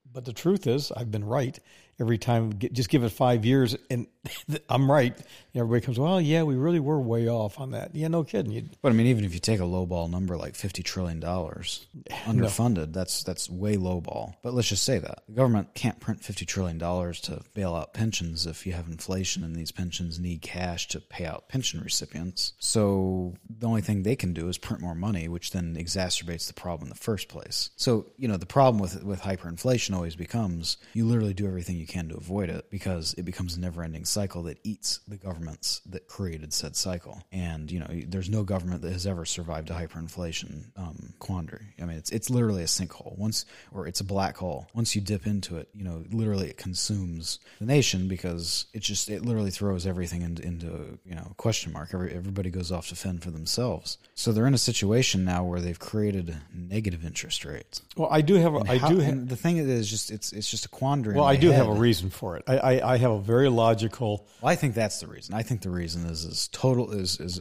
[0.10, 1.60] but the truth is, I've been right
[2.00, 2.54] every time.
[2.58, 4.08] Just give it five years, and
[4.70, 5.18] I'm right.
[5.56, 7.96] Everybody comes, well, yeah, we really were way off on that.
[7.96, 8.52] Yeah, no kidding.
[8.52, 11.20] You, But I mean, even if you take a low ball number like fifty trillion
[11.20, 11.88] dollars
[12.26, 14.36] underfunded, that's that's way low ball.
[14.44, 17.94] But let's just say that the government can't print fifty trillion dollars to bail out
[17.94, 22.54] pensions if you have inflation and these pensions need cash to pay out pension recipients.
[22.60, 26.54] So the only thing they can do is print more money, which then exacerbates the
[26.54, 27.72] problem in the first place.
[27.78, 31.87] So you know the problem with with hyperinflation always becomes you literally do everything you
[31.88, 35.82] can to avoid it because it becomes a never ending cycle that eats the governments
[35.86, 37.24] that created said cycle.
[37.32, 41.74] And you know, there's no government that has ever survived a hyperinflation um, quandary.
[41.82, 43.18] I mean, it's it's literally a sinkhole.
[43.18, 44.68] Once, or it's a black hole.
[44.74, 49.10] Once you dip into it, you know, literally it consumes the nation because it just
[49.10, 51.94] it literally throws everything into into you know question mark.
[51.94, 53.98] Every, everybody goes off to fend for themselves.
[54.20, 57.84] So they're in a situation now where they've created negative interest rates.
[57.96, 58.56] well, I do have.
[58.56, 59.28] A, I How- do have.
[59.30, 61.14] the thing is just it's it's just a quandary.
[61.16, 62.44] Well, I do head have a reason for it.
[62.48, 64.26] I, I, I have a very logical.
[64.42, 65.36] Well, I think that's the reason.
[65.36, 67.40] I think the reason is is total is is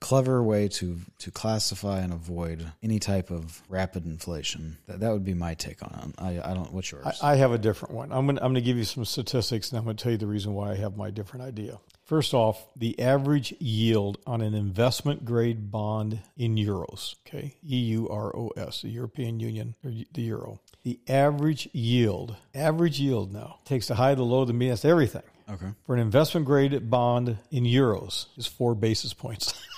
[0.00, 4.78] clever way to to classify and avoid any type of rapid inflation.
[4.86, 6.22] That, that would be my take on it.
[6.22, 6.72] I, I don't.
[6.72, 7.06] What's yours?
[7.22, 8.12] I, I have a different one.
[8.12, 10.26] I'm going I'm to give you some statistics, and I'm going to tell you the
[10.26, 11.78] reason why I have my different idea.
[12.04, 18.08] First off, the average yield on an investment grade bond in euros, okay, E U
[18.08, 20.60] R O S, the European Union, or the euro.
[20.84, 25.22] The average yield, average yield now takes the high, the low, the median, that's everything.
[25.50, 25.66] okay.
[25.84, 29.52] For an investment grade bond in euros is four basis points.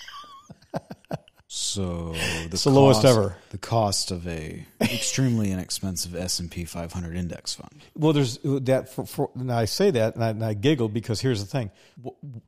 [1.71, 3.37] So the It's the lowest ever.
[3.51, 7.71] The cost of a extremely inexpensive S and P 500 index fund.
[7.95, 8.89] Well, there's uh, that.
[8.89, 11.71] For, for and I say that, and I, and I giggle because here's the thing: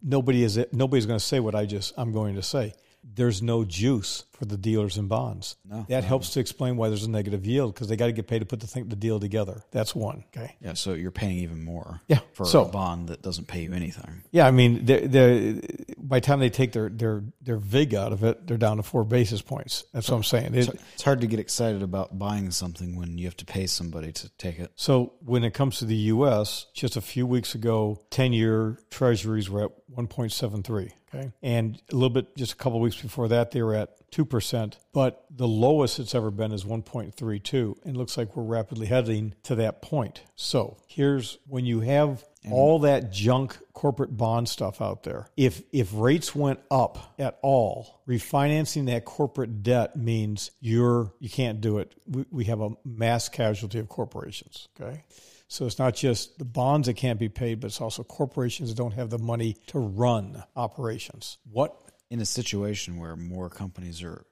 [0.03, 2.75] nobody is nobody's going to say what I just I'm going to say.
[3.05, 5.57] There's no juice for the dealers in bonds.
[5.69, 5.85] No.
[5.88, 8.38] that helps to explain why there's a negative yield because they got to get paid
[8.41, 9.62] to put the thing the deal together.
[9.71, 10.25] That's one.
[10.37, 10.57] Okay.
[10.61, 12.01] Yeah, so you're paying even more.
[12.09, 14.23] Yeah, for so- a bond that doesn't pay you anything.
[14.31, 15.61] Yeah, I mean, they're, they're,
[15.99, 18.83] by the time they take their their their vig out of it, they're down to
[18.83, 19.85] four basis points.
[19.93, 20.55] That's what I'm saying.
[20.55, 24.12] It- It's hard to get excited about buying something when you have to pay somebody
[24.12, 24.71] to take it.
[24.77, 29.65] So when it comes to the U.S., just a few weeks ago, ten-year Treasuries were
[29.65, 30.93] at 1.73.
[31.14, 34.11] Okay, and a little bit, just a couple of weeks before that, they were at
[34.11, 34.79] two percent.
[34.92, 39.35] But the lowest it's ever been is 1.32, and it looks like we're rapidly heading
[39.44, 40.22] to that point.
[40.37, 45.29] So here's when you have all that junk corporate bond stuff out there.
[45.37, 51.61] If if rates went up at all, refinancing that corporate debt means you're you can't
[51.61, 51.94] do it.
[52.07, 54.68] We, we have a mass casualty of corporations.
[54.81, 55.05] Okay.
[55.53, 58.75] So it's not just the bonds that can't be paid, but it's also corporations that
[58.75, 61.37] don't have the money to run operations.
[61.45, 61.77] What
[62.12, 64.27] In a situation where more companies are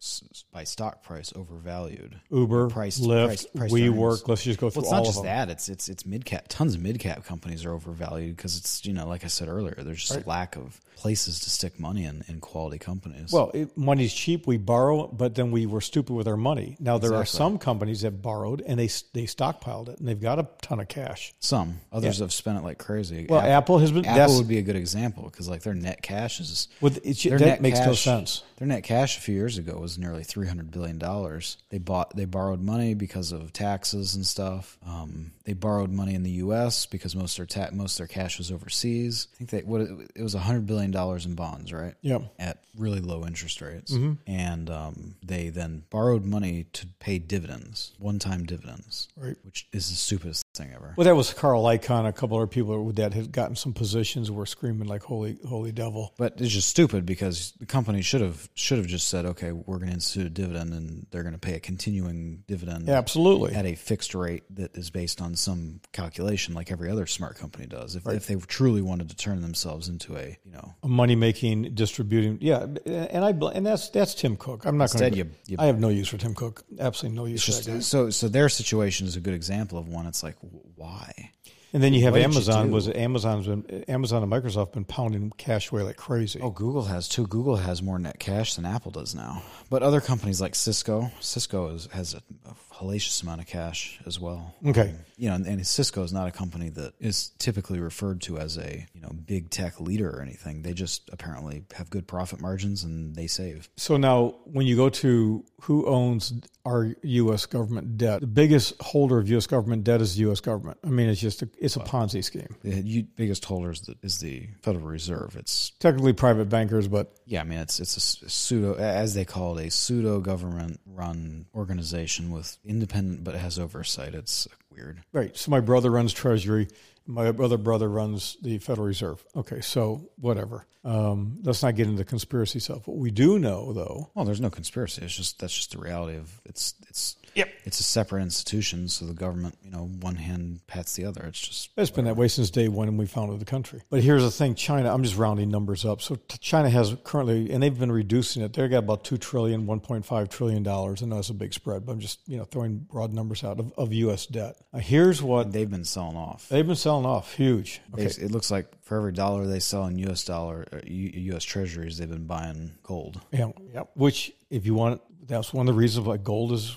[0.53, 3.73] by stock price overvalued, Uber, Price- Lyft, price- price.
[3.73, 5.49] WeWork, let's just go through Well, it's all not of just that.
[5.49, 6.45] It's it's it's mid cap.
[6.49, 9.77] Tons of mid cap companies are overvalued because it's you know like I said earlier,
[9.79, 13.33] there's just a lack of places to stick money in in quality companies.
[13.33, 14.47] Well, it, money's cheap.
[14.47, 16.77] We borrow, but then we were stupid with our money.
[16.79, 20.39] Now there are some companies that borrowed and they they stockpiled it and they've got
[20.39, 21.33] a ton of cash.
[21.41, 23.25] some others have spent it like crazy.
[23.27, 26.41] Well, Apple has been- Apple would be a good example because like their net cash
[26.41, 28.43] is With it, their that net makes no sense.
[28.57, 31.57] Their net cash a few years ago was nearly three hundred billion dollars.
[31.71, 34.77] They bought they borrowed money because of taxes and stuff.
[34.87, 36.85] Um, they borrowed money in the U.S.
[36.85, 39.29] because most of their ta- most of their cash was overseas.
[39.35, 41.95] I think they what it, it was hundred billion dollars in bonds, right?
[42.03, 42.23] Yep.
[42.39, 44.13] At really low interest rates, Mm-hmm.
[44.31, 49.37] and um, they then borrowed money to pay dividends, one time dividends, Right.
[49.45, 50.95] which is the stupidest thing ever.
[50.97, 52.07] Well, that was Carl Icahn.
[52.07, 56.13] A couple other people that had gotten some positions were screaming like "Holy, holy devil!"
[56.19, 59.77] But it's just stupid because the company should have should have just said, okay, we're
[59.77, 63.55] going to institute a dividend, and they're going to pay a continuing dividend Yeah, absolutely.
[63.55, 67.67] at a fixed rate that is based on some calculation, like every other smart company
[67.67, 67.97] does.
[67.97, 71.75] If, if they truly wanted to turn themselves into a, you know, A money making,
[71.75, 72.39] distributing.
[72.41, 74.65] Yeah, and I and that's that's Tim Cook.
[74.65, 75.57] I'm not going to.
[75.59, 76.65] I have no use for Tim Cook.
[76.79, 80.07] Absolutely no use for just so so their situation is a good example of one.
[80.07, 80.37] It's like,
[80.77, 81.31] why?
[81.73, 82.71] And then you have Amazon.
[82.73, 86.41] Was it Amazon's been Amazon and Microsoft been pounding cash away like crazy?
[86.41, 87.27] Oh, Google has too.
[87.27, 89.43] Google has more net cash than Apple does now.
[89.69, 94.19] But other companies like Cisco, Cisco is, has a, a hellacious amount of cash as
[94.19, 94.55] well.
[94.67, 94.95] Okay.
[95.17, 98.57] you know, and, and Cisco is not a company that is typically referred to as
[98.57, 100.63] a you know big tech leader or anything.
[100.63, 103.69] They just apparently have good profit margins and they save.
[103.77, 106.33] So now, when you go to who owns
[106.65, 107.47] our U.S.
[107.47, 109.47] government debt, the biggest holder of U.S.
[109.47, 110.41] government debt is the U.S.
[110.41, 110.79] government.
[110.85, 112.55] I mean, it's just a, it's a Ponzi scheme.
[112.63, 115.37] The biggest holder is the, is the Federal Reserve.
[115.37, 119.59] It's Technically, private bankers, but yeah, I mean it's it's a pseudo as they call
[119.59, 124.15] it a pseudo government run organization with independent but it has oversight.
[124.15, 125.01] It's weird.
[125.13, 125.37] right.
[125.37, 126.69] So my brother runs Treasury.
[127.07, 129.25] My other brother runs the Federal Reserve.
[129.35, 130.65] Okay, so whatever.
[130.85, 132.87] Um, let's not get into the conspiracy stuff.
[132.87, 135.03] What we do know, though, Well, there's no conspiracy.
[135.03, 137.49] It's just that's just the reality of it's it's Yep.
[137.65, 138.89] it's a separate institution.
[138.89, 141.25] So the government, you know, one hand pats the other.
[141.27, 143.83] It's just It's been that way since day one when we founded the country.
[143.91, 144.93] But here's the thing: China.
[144.93, 146.01] I'm just rounding numbers up.
[146.03, 148.53] So China has currently, and they've been reducing it.
[148.53, 151.03] They've got about two trillion, 1.5 trillion dollars.
[151.03, 153.61] I know it's a big spread, but I'm just you know throwing broad numbers out
[153.61, 154.27] of, of U.S.
[154.27, 154.57] debt.
[154.73, 156.49] Now, here's what they've been selling off.
[156.49, 157.81] they've been selling off: huge.
[157.95, 160.25] They- Okay, It looks like for every dollar they sell in U.S.
[160.25, 161.45] dollar, uh, U.S.
[161.45, 163.21] Treasuries, they've been buying gold.
[163.31, 163.83] yeah, yeah.
[163.95, 166.77] Which, if you want, that's one of the reasons why gold is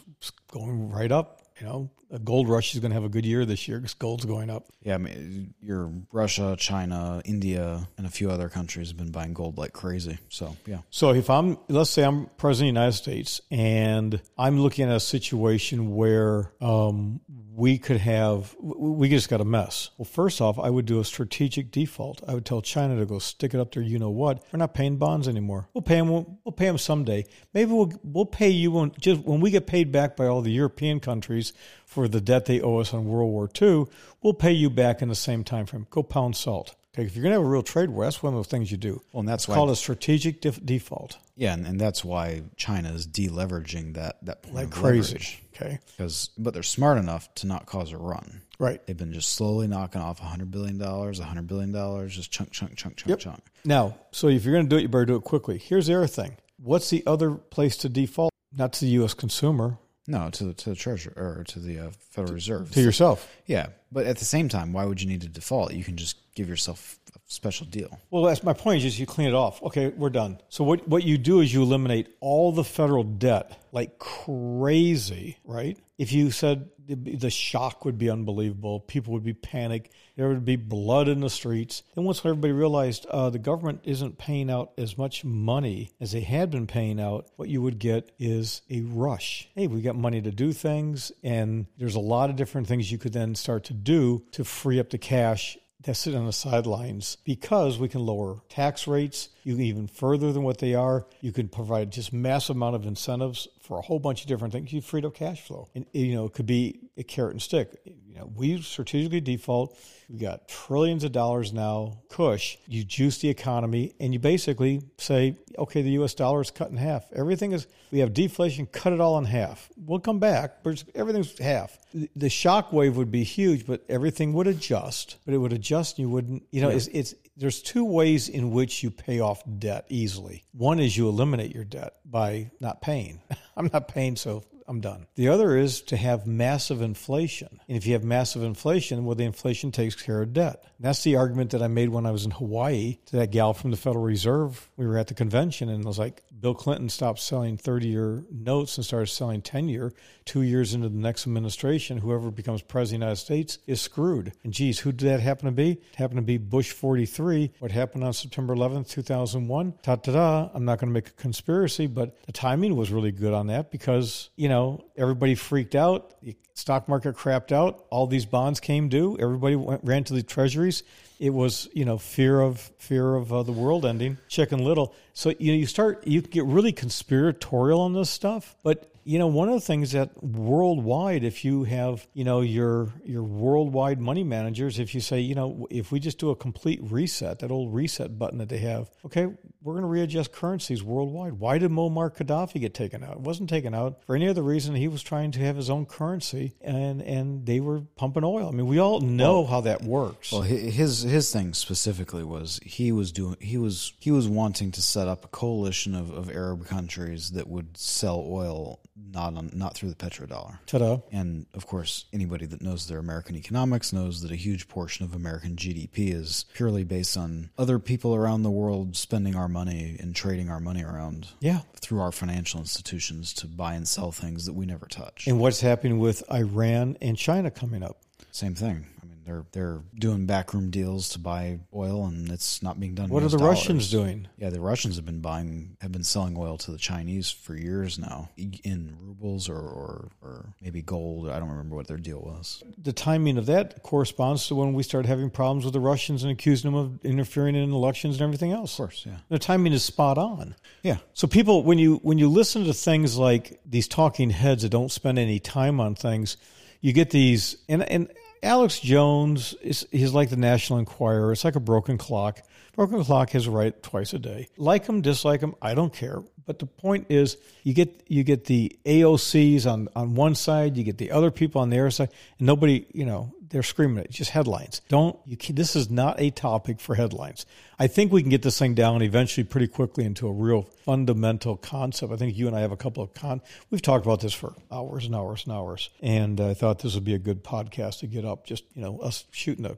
[0.53, 1.41] going right up.
[1.59, 4.25] You know, gold rush is going to have a good year this year because gold's
[4.25, 4.65] going up.
[4.81, 9.33] Yeah, I mean, your Russia, China, India, and a few other countries have been buying
[9.33, 10.17] gold like crazy.
[10.29, 10.79] So, yeah.
[10.89, 14.95] So if I'm, let's say I'm president of the United States and I'm looking at
[14.95, 17.21] a situation where um,
[17.55, 19.91] we could have, we just got a mess.
[19.97, 22.21] Well, first off, I would do a strategic default.
[22.27, 23.83] I would tell China to go stick it up there.
[23.83, 24.43] You know what?
[24.51, 25.69] We're not paying bonds anymore.
[25.73, 26.09] We'll pay them.
[26.09, 27.25] We'll, we'll pay them someday.
[27.53, 30.51] Maybe we'll we'll pay you when just when we get paid back by all the
[30.51, 31.53] European countries
[31.93, 33.85] for the debt they owe us on World War II.
[34.21, 35.87] We'll pay you back in the same time frame.
[35.89, 36.75] Go pound salt.
[36.95, 38.71] Okay, if you're going to have a real trade war, that's one of the things
[38.71, 39.01] you do.
[39.11, 41.17] Well, and that's it's why called a strategic def- default.
[41.35, 45.13] Yeah, and, and that's why China is deleveraging that that point Like of crazy.
[45.13, 45.43] leverage.
[45.55, 48.41] Okay, Because, but they're smart enough to not cause a run.
[48.59, 48.85] right.
[48.85, 52.75] They've been just slowly knocking off hundred billion dollars, hundred billion dollars, just chunk, chunk,
[52.75, 53.19] chunk, chunk, Yep.
[53.19, 53.43] chunk.
[53.65, 55.57] Now, so if you're going to do it, you better do it quickly.
[55.57, 56.37] Here's the other thing.
[56.61, 58.31] What's the other place to default?
[58.55, 59.15] Not to the U.S.
[59.15, 62.71] consumer, No, to the to the treasury or to the uh, Federal Reserve.
[62.71, 63.29] to yourself.
[63.45, 65.73] yeah, but at the same time, why would you need to default?
[65.73, 67.99] You can just give yourself a special deal.
[68.09, 68.77] Well, that's my point.
[68.77, 69.61] Is just you clean it off.
[69.63, 70.39] Okay, we're done.
[70.49, 75.77] So what what you do is you eliminate all the federal debt like crazy, right?
[75.97, 80.55] If you said the, shock would be unbelievable, people would be panicked, there would be
[80.55, 81.83] blood in the streets.
[81.95, 86.21] Then once everybody realized uh, the government isn't paying out as much money as they
[86.21, 89.47] had been paying out, what you would get is a rush.
[89.55, 92.97] Hey, we got money to do things, and there's a lot of different things you
[92.97, 97.17] could then start to do to free up the cash that sit on the sidelines
[97.25, 101.05] because we can lower tax rates you can even further than what they are.
[101.21, 104.71] You can provide just massive amount of incentives for a whole bunch of different things.
[104.71, 105.67] You freed up cash flow.
[105.75, 107.69] And you know it could be a carrot and stick.
[107.85, 109.77] You know we strategically default.
[110.09, 112.57] We got trillions of dollars now cush.
[112.67, 116.77] You juice the economy and you basically say okay the us dollar is cut in
[116.77, 117.05] half.
[117.13, 119.69] Everything is we have deflation cut it all in half.
[119.77, 121.77] We'll come back but everything's half.
[122.15, 126.07] The shock wave would be huge but everything would adjust but it would adjust and
[126.07, 129.85] you wouldn't you know it's, it's there's two ways in which you pay off debt
[129.89, 130.43] easily.
[130.51, 133.21] One is you eliminate your debt by not paying.
[133.57, 135.07] I'm not paying so I'm done.
[135.15, 137.59] The other is to have massive inflation.
[137.67, 140.63] And if you have massive inflation, well, the inflation takes care of debt.
[140.77, 143.53] And that's the argument that I made when I was in Hawaii to that gal
[143.53, 144.69] from the Federal Reserve.
[144.77, 148.23] We were at the convention and I was like, Bill Clinton stopped selling 30 year
[148.29, 149.93] notes and started selling 10 year.
[150.25, 154.33] Two years into the next administration, whoever becomes president of the United States is screwed.
[154.43, 155.71] And geez, who did that happen to be?
[155.71, 157.51] It happened to be Bush 43.
[157.59, 159.73] What happened on September 11th, 2001?
[159.83, 160.49] Ta ta da.
[160.53, 163.71] I'm not going to make a conspiracy, but the timing was really good on that
[163.71, 164.52] because, you know,
[164.95, 166.13] everybody freaked out.
[166.21, 167.85] The stock market crapped out.
[167.89, 169.17] All these bonds came due.
[169.19, 170.83] Everybody went, ran to the treasuries.
[171.19, 174.93] It was, you know, fear of fear of uh, the world ending, Chicken Little.
[175.13, 179.19] So you know, you start you can get really conspiratorial on this stuff, but you
[179.19, 183.99] know, one of the things that worldwide, if you have, you know, your your worldwide
[183.99, 187.51] money managers, if you say, you know, if we just do a complete reset, that
[187.51, 189.27] old reset button that they have, okay,
[189.63, 191.33] we're going to readjust currencies worldwide.
[191.33, 193.13] Why did Muammar Gaddafi get taken out?
[193.13, 194.75] It wasn't taken out for any other reason.
[194.75, 198.49] He was trying to have his own currency, and and they were pumping oil.
[198.49, 200.31] I mean, we all know how that works.
[200.31, 204.81] Well, his his thing specifically was he was doing he was he was wanting to
[204.81, 209.75] set up a coalition of, of Arab countries that would sell oil not on not
[209.75, 210.59] through the petrodollar.
[210.65, 210.99] Ta-da!
[211.11, 215.15] And of course, anybody that knows their American economics knows that a huge portion of
[215.15, 220.13] American GDP is purely based on other people around the world spending our money and
[220.15, 221.61] trading our money around Yeah.
[221.79, 225.27] through our financial institutions to buy and sell things that we never touch.
[225.27, 227.97] And what's happening with Iran and China coming up?
[228.31, 228.87] Same thing.
[229.25, 233.09] They're they're doing backroom deals to buy oil, and it's not being done.
[233.09, 233.57] What are the dollars.
[233.57, 234.27] Russians doing?
[234.37, 237.97] Yeah, the Russians have been buying, have been selling oil to the Chinese for years
[237.97, 241.29] now in rubles or, or, or maybe gold.
[241.29, 242.63] I don't remember what their deal was.
[242.77, 246.31] the timing of that corresponds to when we started having problems with the Russians and
[246.31, 248.73] accusing them of interfering in elections and everything else.
[248.73, 249.17] Of course, yeah.
[249.29, 250.55] The timing is spot on.
[250.81, 250.97] Yeah.
[251.13, 254.91] So people, when you when you listen to things like these talking heads that don't
[254.91, 256.37] spend any time on things,
[256.81, 257.57] you get these.
[257.69, 258.09] And and
[258.43, 261.31] Alex Jones is he's like the National Enquirer.
[261.31, 262.41] It's like a broken clock.
[262.75, 264.49] Broken clock a right twice a day.
[264.57, 266.23] Like them, dislike them, I don't care.
[266.45, 270.83] But the point is, you get you get the AOCs on on one side, you
[270.83, 272.09] get the other people on the other side,
[272.39, 274.09] and nobody, you know, they're screaming it.
[274.11, 274.81] Just headlines.
[274.89, 275.37] Don't you?
[275.37, 277.45] can- This is not a topic for headlines.
[277.79, 281.55] I think we can get this thing down eventually pretty quickly into a real fundamental
[281.57, 282.11] concept.
[282.11, 283.41] I think you and I have a couple of con.
[283.69, 287.05] We've talked about this for hours and hours and hours, and I thought this would
[287.05, 288.45] be a good podcast to get up.
[288.45, 289.77] Just you know, us shooting a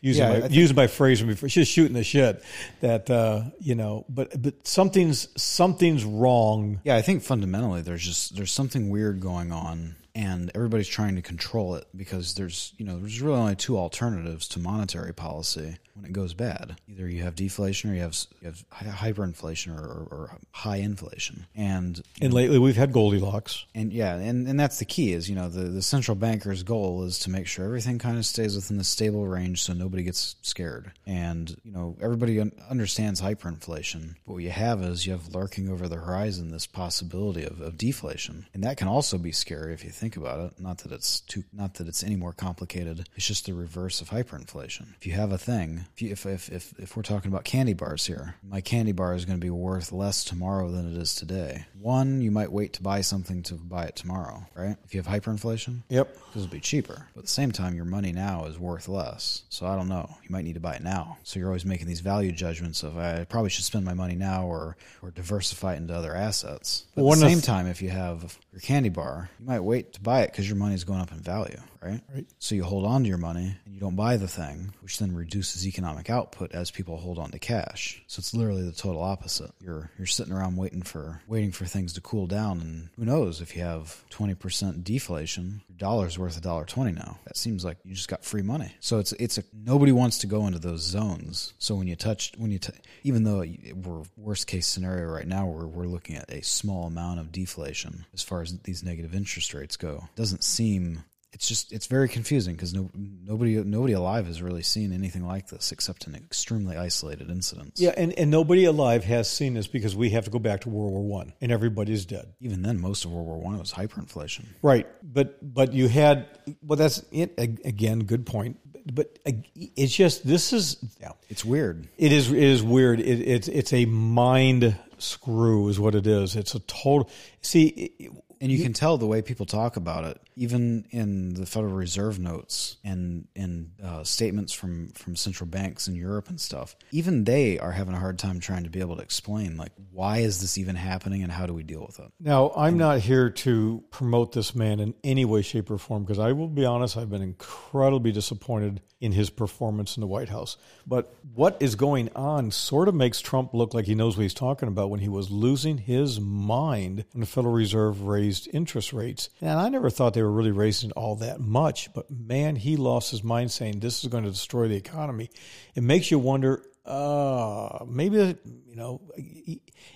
[0.00, 2.42] using Yeah, my think- using my phrase from before, just shooting the shit.
[2.80, 6.80] That uh, you know, but but something's something's wrong.
[6.84, 11.22] Yeah, I think fundamentally there's just there's something weird going on and everybody's trying to
[11.22, 16.04] control it because there's you know there's really only two alternatives to monetary policy when
[16.04, 16.76] it goes bad.
[16.90, 18.64] Either you have deflation or you have you have
[18.96, 23.64] hyperinflation or, or, or high inflation, and And lately we've had Goldilocks.
[23.74, 27.04] and yeah, and, and that's the key is, you know, the, the central banker's goal
[27.04, 30.36] is to make sure everything kind of stays within the stable range so nobody gets
[30.42, 30.92] scared.
[31.06, 34.16] And, you know, everybody un- understands hyperinflation.
[34.26, 37.78] But what you have is you have lurking over the horizon this possibility of, of
[37.78, 38.46] deflation.
[38.54, 40.60] And that can also be scary if you think about it.
[40.60, 43.08] Not that it's too, not that it's any more complicated.
[43.16, 44.94] It's just the reverse of hyperinflation.
[45.00, 47.72] If you have a thing, if, you, if, if, if, if we're talking about candy
[47.72, 51.14] bars here, my candy bar is going to be worth less tomorrow than it is
[51.14, 51.64] today.
[51.86, 54.76] One, you might wait to buy something to buy it tomorrow, right?
[54.84, 56.16] If you have hyperinflation, Yep.
[56.34, 57.06] this it'll be cheaper.
[57.14, 59.44] But at the same time, your money now is worth less.
[59.50, 60.10] So I don't know.
[60.24, 61.18] You might need to buy it now.
[61.22, 64.46] So you're always making these value judgments of I probably should spend my money now
[64.48, 66.86] or or diversify it into other assets.
[66.96, 69.60] But One at the same the- time, if you have your candy bar, you might
[69.60, 72.00] wait to buy it because your money is going up in value, right?
[72.12, 72.26] Right.
[72.38, 75.14] So you hold on to your money and you don't buy the thing, which then
[75.14, 78.02] reduces economic output as people hold on to cash.
[78.06, 79.50] So it's literally the total opposite.
[79.60, 83.40] You're you're sitting around waiting for waiting for things to cool down, and who knows
[83.40, 87.18] if you have twenty percent deflation, your dollar's worth a dollar twenty now.
[87.24, 88.72] That seems like you just got free money.
[88.80, 91.54] So it's it's a nobody wants to go into those zones.
[91.58, 92.72] So when you touch when you t-
[93.02, 97.20] even though we're worst case scenario right now, where we're looking at a small amount
[97.20, 101.04] of deflation as far as these negative interest rates go, it doesn't seem
[101.36, 105.48] it's just it's very confusing because no, nobody nobody alive has really seen anything like
[105.48, 107.78] this except in extremely isolated incidents.
[107.78, 110.70] Yeah, and, and nobody alive has seen this because we have to go back to
[110.70, 112.32] World War One, and everybody's dead.
[112.40, 114.46] Even then, most of World War One was hyperinflation.
[114.62, 116.26] Right, but but you had
[116.62, 117.98] well, that's it again.
[118.04, 118.58] Good point.
[118.90, 121.86] But it's just this is yeah, It's weird.
[121.98, 122.98] it is it is weird.
[123.00, 126.34] It, it's it's a mind screw, is what it is.
[126.34, 127.10] It's a total.
[127.42, 128.10] See,
[128.40, 132.18] And you can tell the way people talk about it, even in the Federal Reserve
[132.18, 136.76] notes and in uh, statements from from central banks in Europe and stuff.
[136.90, 140.18] Even they are having a hard time trying to be able to explain like why
[140.18, 142.12] is this even happening and how do we deal with it.
[142.20, 146.18] Now, I'm not here to promote this man in any way, shape, or form because
[146.18, 150.56] I will be honest, I've been incredibly disappointed in his performance in the White House.
[150.86, 154.34] But what is going on sort of makes Trump look like he knows what he's
[154.34, 159.28] talking about when he was losing his mind when the Federal Reserve raised interest rates.
[159.40, 163.10] And I never thought they were really raising all that much, but man, he lost
[163.10, 165.30] his mind saying this is going to destroy the economy.
[165.74, 168.36] It makes you wonder uh maybe
[168.68, 169.00] you know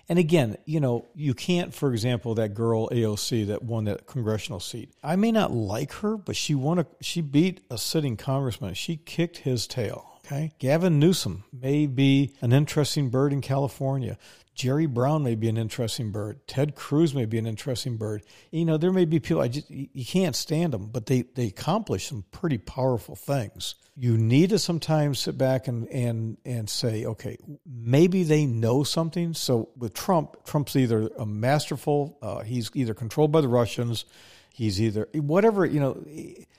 [0.09, 4.59] and again you know you can't for example that girl aoc that won that congressional
[4.59, 8.75] seat i may not like her but she won a she beat a sitting congressman
[8.75, 14.19] she kicked his tail okay gavin newsom may be an interesting bird in california
[14.61, 16.47] Jerry Brown may be an interesting bird.
[16.47, 18.23] Ted Cruz may be an interesting bird.
[18.51, 21.47] You know, there may be people I just you can't stand them, but they they
[21.47, 23.77] accomplish some pretty powerful things.
[23.97, 29.33] You need to sometimes sit back and and and say, okay, maybe they know something.
[29.33, 34.05] So with Trump, Trump's either a masterful, uh, he's either controlled by the Russians,
[34.53, 36.05] he's either whatever you know.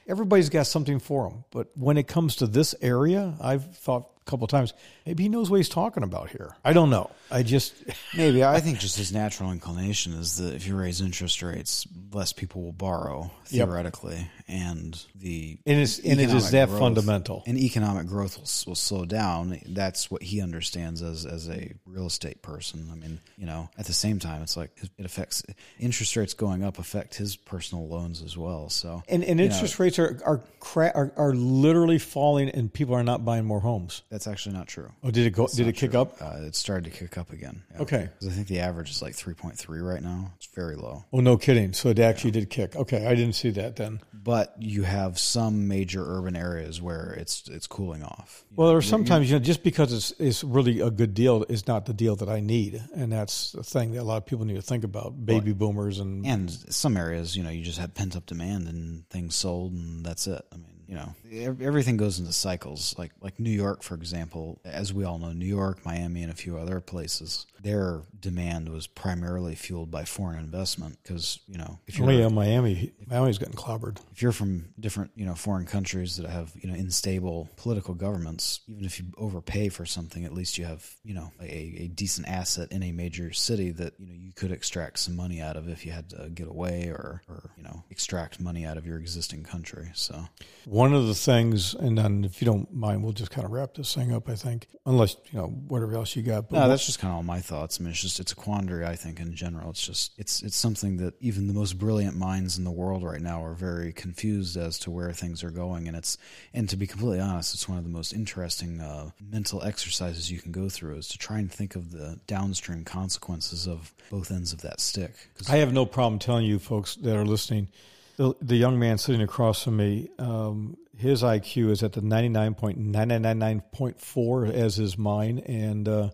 [0.08, 4.30] Everybody's got something for him, but when it comes to this area, I've thought a
[4.30, 4.74] couple of times
[5.06, 6.56] maybe he knows what he's talking about here.
[6.64, 7.10] I don't know.
[7.32, 7.74] I just
[8.16, 12.34] Maybe I think just his natural inclination is that if you raise interest rates, less
[12.34, 13.68] people will borrow Yep.
[13.68, 17.44] theoretically, and the And it's- and it is economic that growth- fundamental.
[17.46, 19.60] And economic growth will, will slow down.
[19.66, 22.88] That's what he understands as as a real estate person.
[22.92, 25.44] I mean, you know, at the same time, it's like it affects
[25.80, 28.70] interest rates going up affect his personal loans as well.
[28.70, 32.72] So and, and you know, interest rates are are, cra- are are literally falling, and
[32.72, 34.04] people are not buying more homes.
[34.12, 34.92] That's actually not true.
[35.04, 35.46] Oh, did it go?
[35.46, 36.02] It's did it kick true.
[36.02, 36.22] up?
[36.22, 37.64] Uh, it started to kick up again.
[37.74, 37.82] Yeah.
[37.82, 38.10] Okay.
[38.20, 40.34] 'Cause I think the average is like three point three right now.
[40.38, 41.06] It's very low.
[41.12, 41.74] Oh, no kidding.
[41.74, 42.76] So it actually did kick.
[42.76, 44.02] Okay, I didn't see that then.
[44.24, 48.44] but you have some major urban areas where it's it's cooling off.
[48.52, 51.44] You Well, know, are sometimes you know, just because it's it's really a good deal
[51.50, 54.26] is not the deal that I need, and that's the thing that a lot of
[54.28, 55.26] people need to think about.
[55.26, 59.10] Baby boomers and and some areas, you know, you just have pent up demand and
[59.10, 60.44] things sold, and that's it.
[60.54, 62.94] I mean, you know, everything goes into cycles.
[62.98, 66.36] Like like New York, for example, as we all know, New York, Miami, and a
[66.36, 72.00] few other places, their demand was primarily fueled by foreign investment because you know if
[72.00, 74.00] oh you're yeah, Miami, Miami's getting clobbered.
[74.12, 78.60] if you're from different you know foreign countries that have you know unstable political governments
[78.68, 82.28] even if you overpay for something at least you have you know a, a decent
[82.28, 85.70] asset in a major city that you know you could extract some money out of
[85.70, 88.98] if you had to get away or or you know extract money out of your
[88.98, 90.26] existing country so
[90.66, 93.74] One of the things, and then if you don't mind, we'll just kind of wrap
[93.74, 94.30] this thing up.
[94.30, 96.50] I think, unless you know whatever else you got.
[96.50, 98.36] But no that's just kind of all my thoughts i mean it's just it's a
[98.36, 102.16] quandary i think in general it's just it's it's something that even the most brilliant
[102.16, 105.52] minds in the world world right now are very confused as to where things are
[105.52, 106.18] going, and it's
[106.54, 110.40] and to be completely honest, it's one of the most interesting uh, mental exercises you
[110.40, 114.52] can go through is to try and think of the downstream consequences of both ends
[114.52, 115.14] of that stick.
[115.50, 117.70] I have no problem telling you folks that are listening.
[118.18, 124.52] The, the young man sitting across from me, um, his IQ is at the 99.9999.4
[124.52, 125.40] as is mine.
[125.40, 126.10] And uh,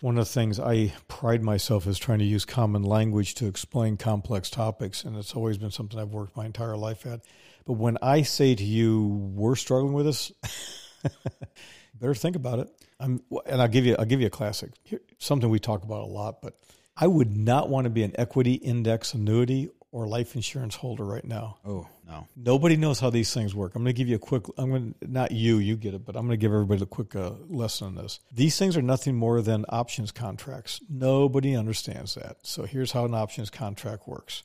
[0.00, 3.96] one of the things I pride myself is trying to use common language to explain
[3.96, 5.04] complex topics.
[5.04, 7.20] And it's always been something I've worked my entire life at.
[7.66, 10.32] But when I say to you, we're struggling with this,
[11.94, 12.68] better think about it.
[13.00, 16.02] I'm, and I'll give you, I'll give you a classic, Here, something we talk about
[16.02, 16.54] a lot, but
[16.96, 21.24] I would not want to be an equity index annuity or life insurance holder right
[21.24, 21.56] now.
[21.64, 23.74] oh no, Nobody knows how these things work.
[23.74, 24.44] I'm going to give you a quick.
[24.58, 26.86] I'm going to not you, you get it, but I'm going to give everybody a
[26.86, 28.20] quick uh, lesson on this.
[28.30, 30.80] These things are nothing more than options contracts.
[30.90, 32.36] Nobody understands that.
[32.42, 34.42] So here's how an options contract works.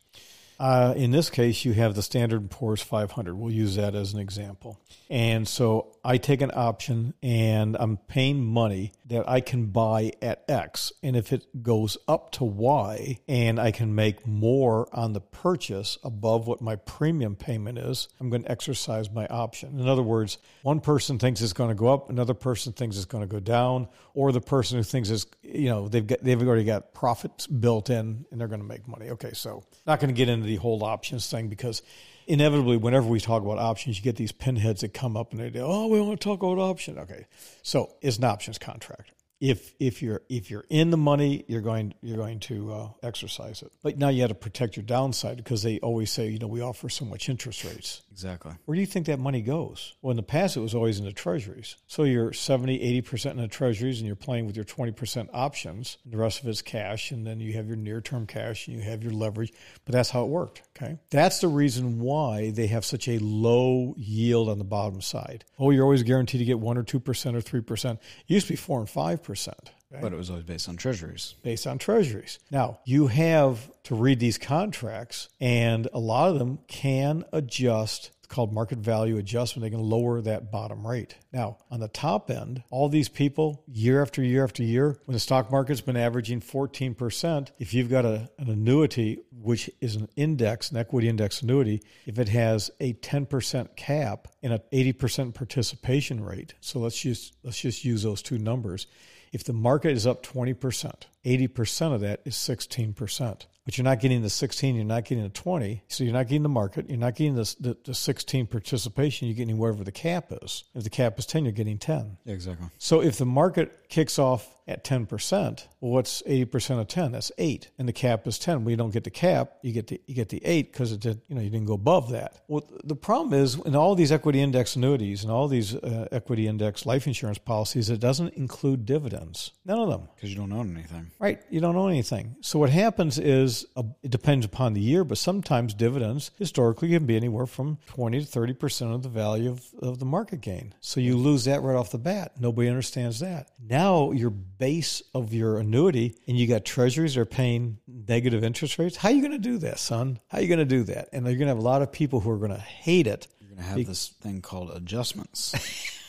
[0.58, 3.36] Uh, in this case, you have the Standard & Poor's 500.
[3.36, 4.80] We'll use that as an example.
[5.10, 10.44] And so I take an option and I'm paying money that I can buy at
[10.48, 10.92] X.
[11.04, 15.98] And if it goes up to Y and I can make more on the purchase
[16.04, 19.80] above what my premium payment is, I'm going to exercise my option.
[19.80, 23.06] In other words, one person thinks it's going to go up, another person thinks it's
[23.06, 26.42] going to go down, or the person who thinks it's, you know, they've got, they've
[26.42, 29.10] already got profits built in and they're going to make money.
[29.12, 31.84] Okay, so not going to get into the whole options thing because
[32.28, 35.50] inevitably, whenever we talk about options, you get these pinheads that come up and they
[35.50, 37.26] go, "Oh, we want to talk about option." Okay,
[37.62, 39.12] so it's an options contract.
[39.40, 43.62] If if you're if you're in the money, you're going you're going to uh, exercise
[43.62, 43.72] it.
[43.82, 46.62] But now you have to protect your downside because they always say, you know, we
[46.62, 48.02] offer so much interest rates.
[48.12, 48.54] Exactly.
[48.66, 49.94] Where do you think that money goes?
[50.02, 51.78] Well, in the past, it was always in the treasuries.
[51.88, 55.98] So you're 70, 80% in the treasuries and you're playing with your 20% options.
[56.06, 57.12] The rest of it's cash.
[57.12, 59.54] And then you have your near term cash and you have your leverage.
[59.86, 60.64] But that's how it worked.
[60.76, 60.98] Okay.
[61.10, 65.46] That's the reason why they have such a low yield on the bottom side.
[65.60, 67.00] Oh, you're always guaranteed to get 1% or 2%
[67.36, 67.94] or 3%.
[67.94, 69.54] It used to be 4 and 5%.
[69.92, 71.36] Okay But it was always based on treasuries.
[71.44, 72.40] based on treasuries.
[72.50, 78.12] Now, you have to read these contracts, and a lot of them can adjust.
[78.20, 79.64] It's called market value adjustment.
[79.64, 81.18] They can lower that bottom rate.
[81.34, 85.20] Now, on the top end, all these people, year after year after year, when the
[85.20, 90.72] stock market's been averaging 14%, if you've got a, an annuity, which is an index,
[90.72, 96.54] an equity index annuity, if it has a 10% cap and an 80% participation rate,
[96.62, 98.88] so let's just, let's just use those two numbers.
[99.32, 100.94] If the market is up 20%,
[101.26, 103.46] 80% of that is 16%.
[103.66, 105.84] But you're not getting the 16, you're not getting the 20.
[105.88, 109.36] So you're not getting the market, you're not getting the, the, the 16 participation, you're
[109.36, 110.64] getting wherever the cap is.
[110.74, 112.18] If the cap is 10, you're getting 10.
[112.26, 112.68] Yeah, exactly.
[112.80, 117.12] So if the market kicks off at 10%, well, what's 80% of 10?
[117.12, 117.70] That's 8.
[117.78, 118.64] And the cap is 10.
[118.64, 121.00] Well, you don't get the cap, you get the you get the 8 because it
[121.00, 122.44] did, you know, you didn't go above that.
[122.48, 126.48] Well, the problem is in all these equity index annuities and all these uh, equity
[126.48, 129.52] index life insurance policies, it doesn't include dividends.
[129.66, 130.10] None of them.
[130.16, 131.12] Because you don't own anything.
[131.20, 131.42] Right.
[131.50, 132.38] You don't own anything.
[132.42, 137.06] So what happens is uh, it depends upon the year, but sometimes dividends historically can
[137.06, 140.74] be anywhere from 20 to 30% of the value of, of the market gain.
[140.82, 142.34] So you lose that right off the bat.
[142.40, 143.50] Nobody understands that.
[143.60, 148.78] Now your base of your annuity and you got treasuries that are paying negative interest
[148.80, 148.98] rates.
[148.98, 150.20] How are you going to do that, son?
[150.28, 151.10] How are you going to do that?
[151.14, 153.28] And you're going to have a lot of people who are going to hate it
[153.40, 155.98] You're going to have this thing called adjustments.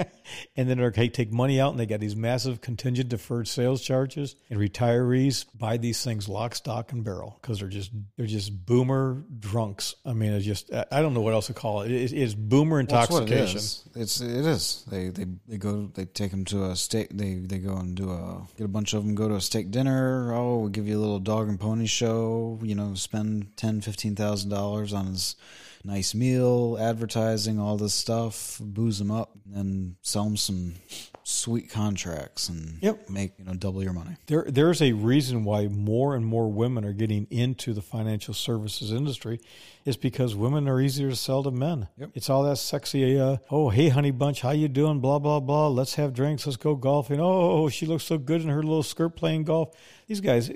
[0.56, 4.36] and then they're take money out and they got these massive contingent deferred sales charges
[4.50, 9.22] and retirees buy these things lock stock and barrel because they're just they're just boomer
[9.38, 12.34] drunks i mean it's just i don't know what else to call it it's, it's
[12.34, 13.84] boomer That's what it intoxication is.
[13.94, 14.84] It's it is.
[14.90, 17.10] They they they go they take them to a steak.
[17.10, 19.70] They they go and do a get a bunch of them go to a steak
[19.70, 20.32] dinner.
[20.34, 22.58] Oh, we'll give you a little dog and pony show.
[22.62, 25.36] You know, spend ten fifteen thousand dollars on his
[25.84, 30.74] nice meal, advertising, all this stuff, booze them up, and sell them some
[31.22, 33.08] sweet contracts and Yep.
[33.10, 34.16] make you know double your money.
[34.26, 38.90] there there's a reason why more and more women are getting into the financial services
[38.90, 39.38] industry
[39.84, 41.86] is because women are easier to sell to men.
[41.98, 42.10] Yep.
[42.14, 45.68] It's all that sexy uh, oh hey honey bunch how you doing blah blah blah
[45.68, 49.10] let's have drinks let's go golfing oh she looks so good in her little skirt
[49.14, 49.70] playing golf.
[50.10, 50.50] These guys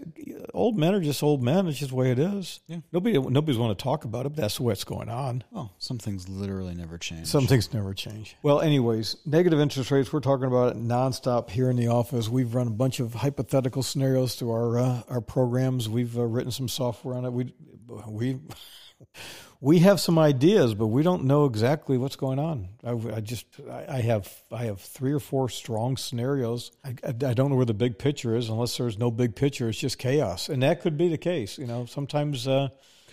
[0.52, 2.59] old men are just old men it's just the way it is.
[2.66, 2.78] Yeah.
[2.90, 5.44] Nobody nobody's want to talk about it but that's what's going on.
[5.55, 7.28] Oh, some things literally never change.
[7.28, 8.34] Some things never change.
[8.42, 12.28] Well, anyways, negative interest rates, we're talking about it nonstop here in the office.
[12.28, 15.88] We've run a bunch of hypothetical scenarios through our uh, our programs.
[15.88, 17.32] We've uh, written some software on it.
[17.32, 17.55] We
[18.09, 18.40] we
[19.64, 22.68] we have some ideas, but we don't know exactly what's going on.
[22.84, 26.70] I, I just I, I have I have three or four strong scenarios.
[26.84, 29.70] I, I, I don't know where the big picture is unless there's no big picture.
[29.70, 31.56] It's just chaos, and that could be the case.
[31.56, 32.46] You know, sometimes.
[32.46, 32.68] Uh,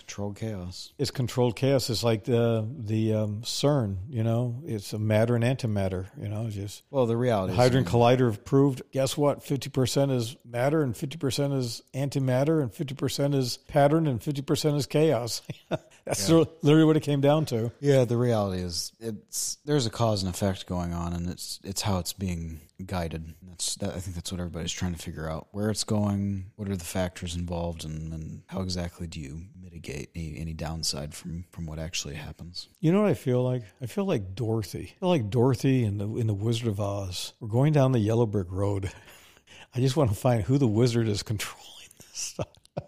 [0.06, 0.92] Controlled chaos.
[0.98, 1.88] It's controlled chaos.
[1.88, 3.98] It's like the the um, CERN.
[4.08, 6.06] You know, it's a matter and antimatter.
[6.20, 7.54] You know, it's just Well, the reality.
[7.54, 8.82] Hadron is, Collider have proved.
[8.92, 9.42] Guess what?
[9.42, 14.22] Fifty percent is matter, and fifty percent is antimatter, and fifty percent is pattern, and
[14.22, 15.42] fifty percent is chaos.
[16.04, 17.70] That's literally what it came down to.
[17.78, 21.82] Yeah, the reality is it's there's a cause and effect going on, and it's it's
[21.82, 23.34] how it's being guided.
[23.42, 26.68] That's that, I think that's what everybody's trying to figure out where it's going, what
[26.68, 31.44] are the factors involved, and, and how exactly do you mitigate any, any downside from
[31.50, 32.68] from what actually happens.
[32.80, 33.62] You know what I feel like?
[33.80, 34.94] I feel like Dorothy.
[34.96, 37.32] I feel like Dorothy in the in the Wizard of Oz.
[37.40, 38.90] We're going down the yellow brick road.
[39.74, 42.46] I just want to find who the wizard is controlling this stuff.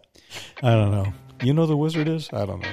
[0.62, 1.12] I don't know.
[1.42, 2.28] You know the wizard is?
[2.32, 2.72] I don't know.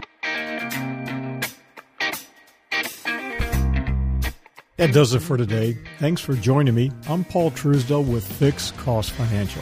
[4.82, 5.78] That does it for today.
[6.00, 6.90] Thanks for joining me.
[7.08, 9.62] I'm Paul Truesdell with Fixed Cost Financial.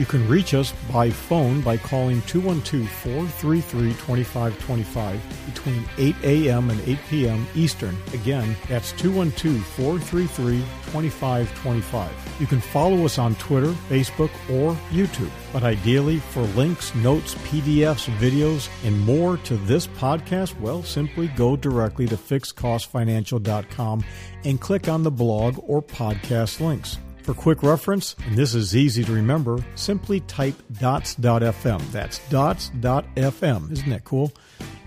[0.00, 6.70] You can reach us by phone by calling 212 433 2525 between 8 a.m.
[6.70, 7.46] and 8 p.m.
[7.54, 7.94] Eastern.
[8.14, 12.36] Again, that's 212 433 2525.
[12.40, 15.30] You can follow us on Twitter, Facebook, or YouTube.
[15.52, 21.56] But ideally, for links, notes, PDFs, videos, and more to this podcast, well, simply go
[21.56, 24.04] directly to fixedcostfinancial.com
[24.46, 26.96] and click on the blog or podcast links.
[27.30, 31.92] For quick reference, and this is easy to remember, simply type dots.fm.
[31.92, 33.70] That's dots.fm.
[33.70, 34.32] Isn't that cool?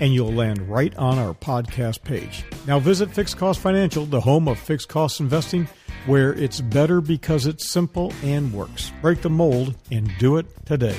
[0.01, 2.43] And you'll land right on our podcast page.
[2.67, 5.69] Now visit Fixed Cost Financial, the home of fixed cost investing,
[6.05, 8.91] where it's better because it's simple and works.
[9.01, 10.97] Break the mold and do it today.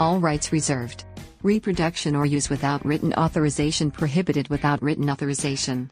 [0.00, 1.04] All rights reserved.
[1.42, 5.90] Reproduction or use without written authorization prohibited without written authorization.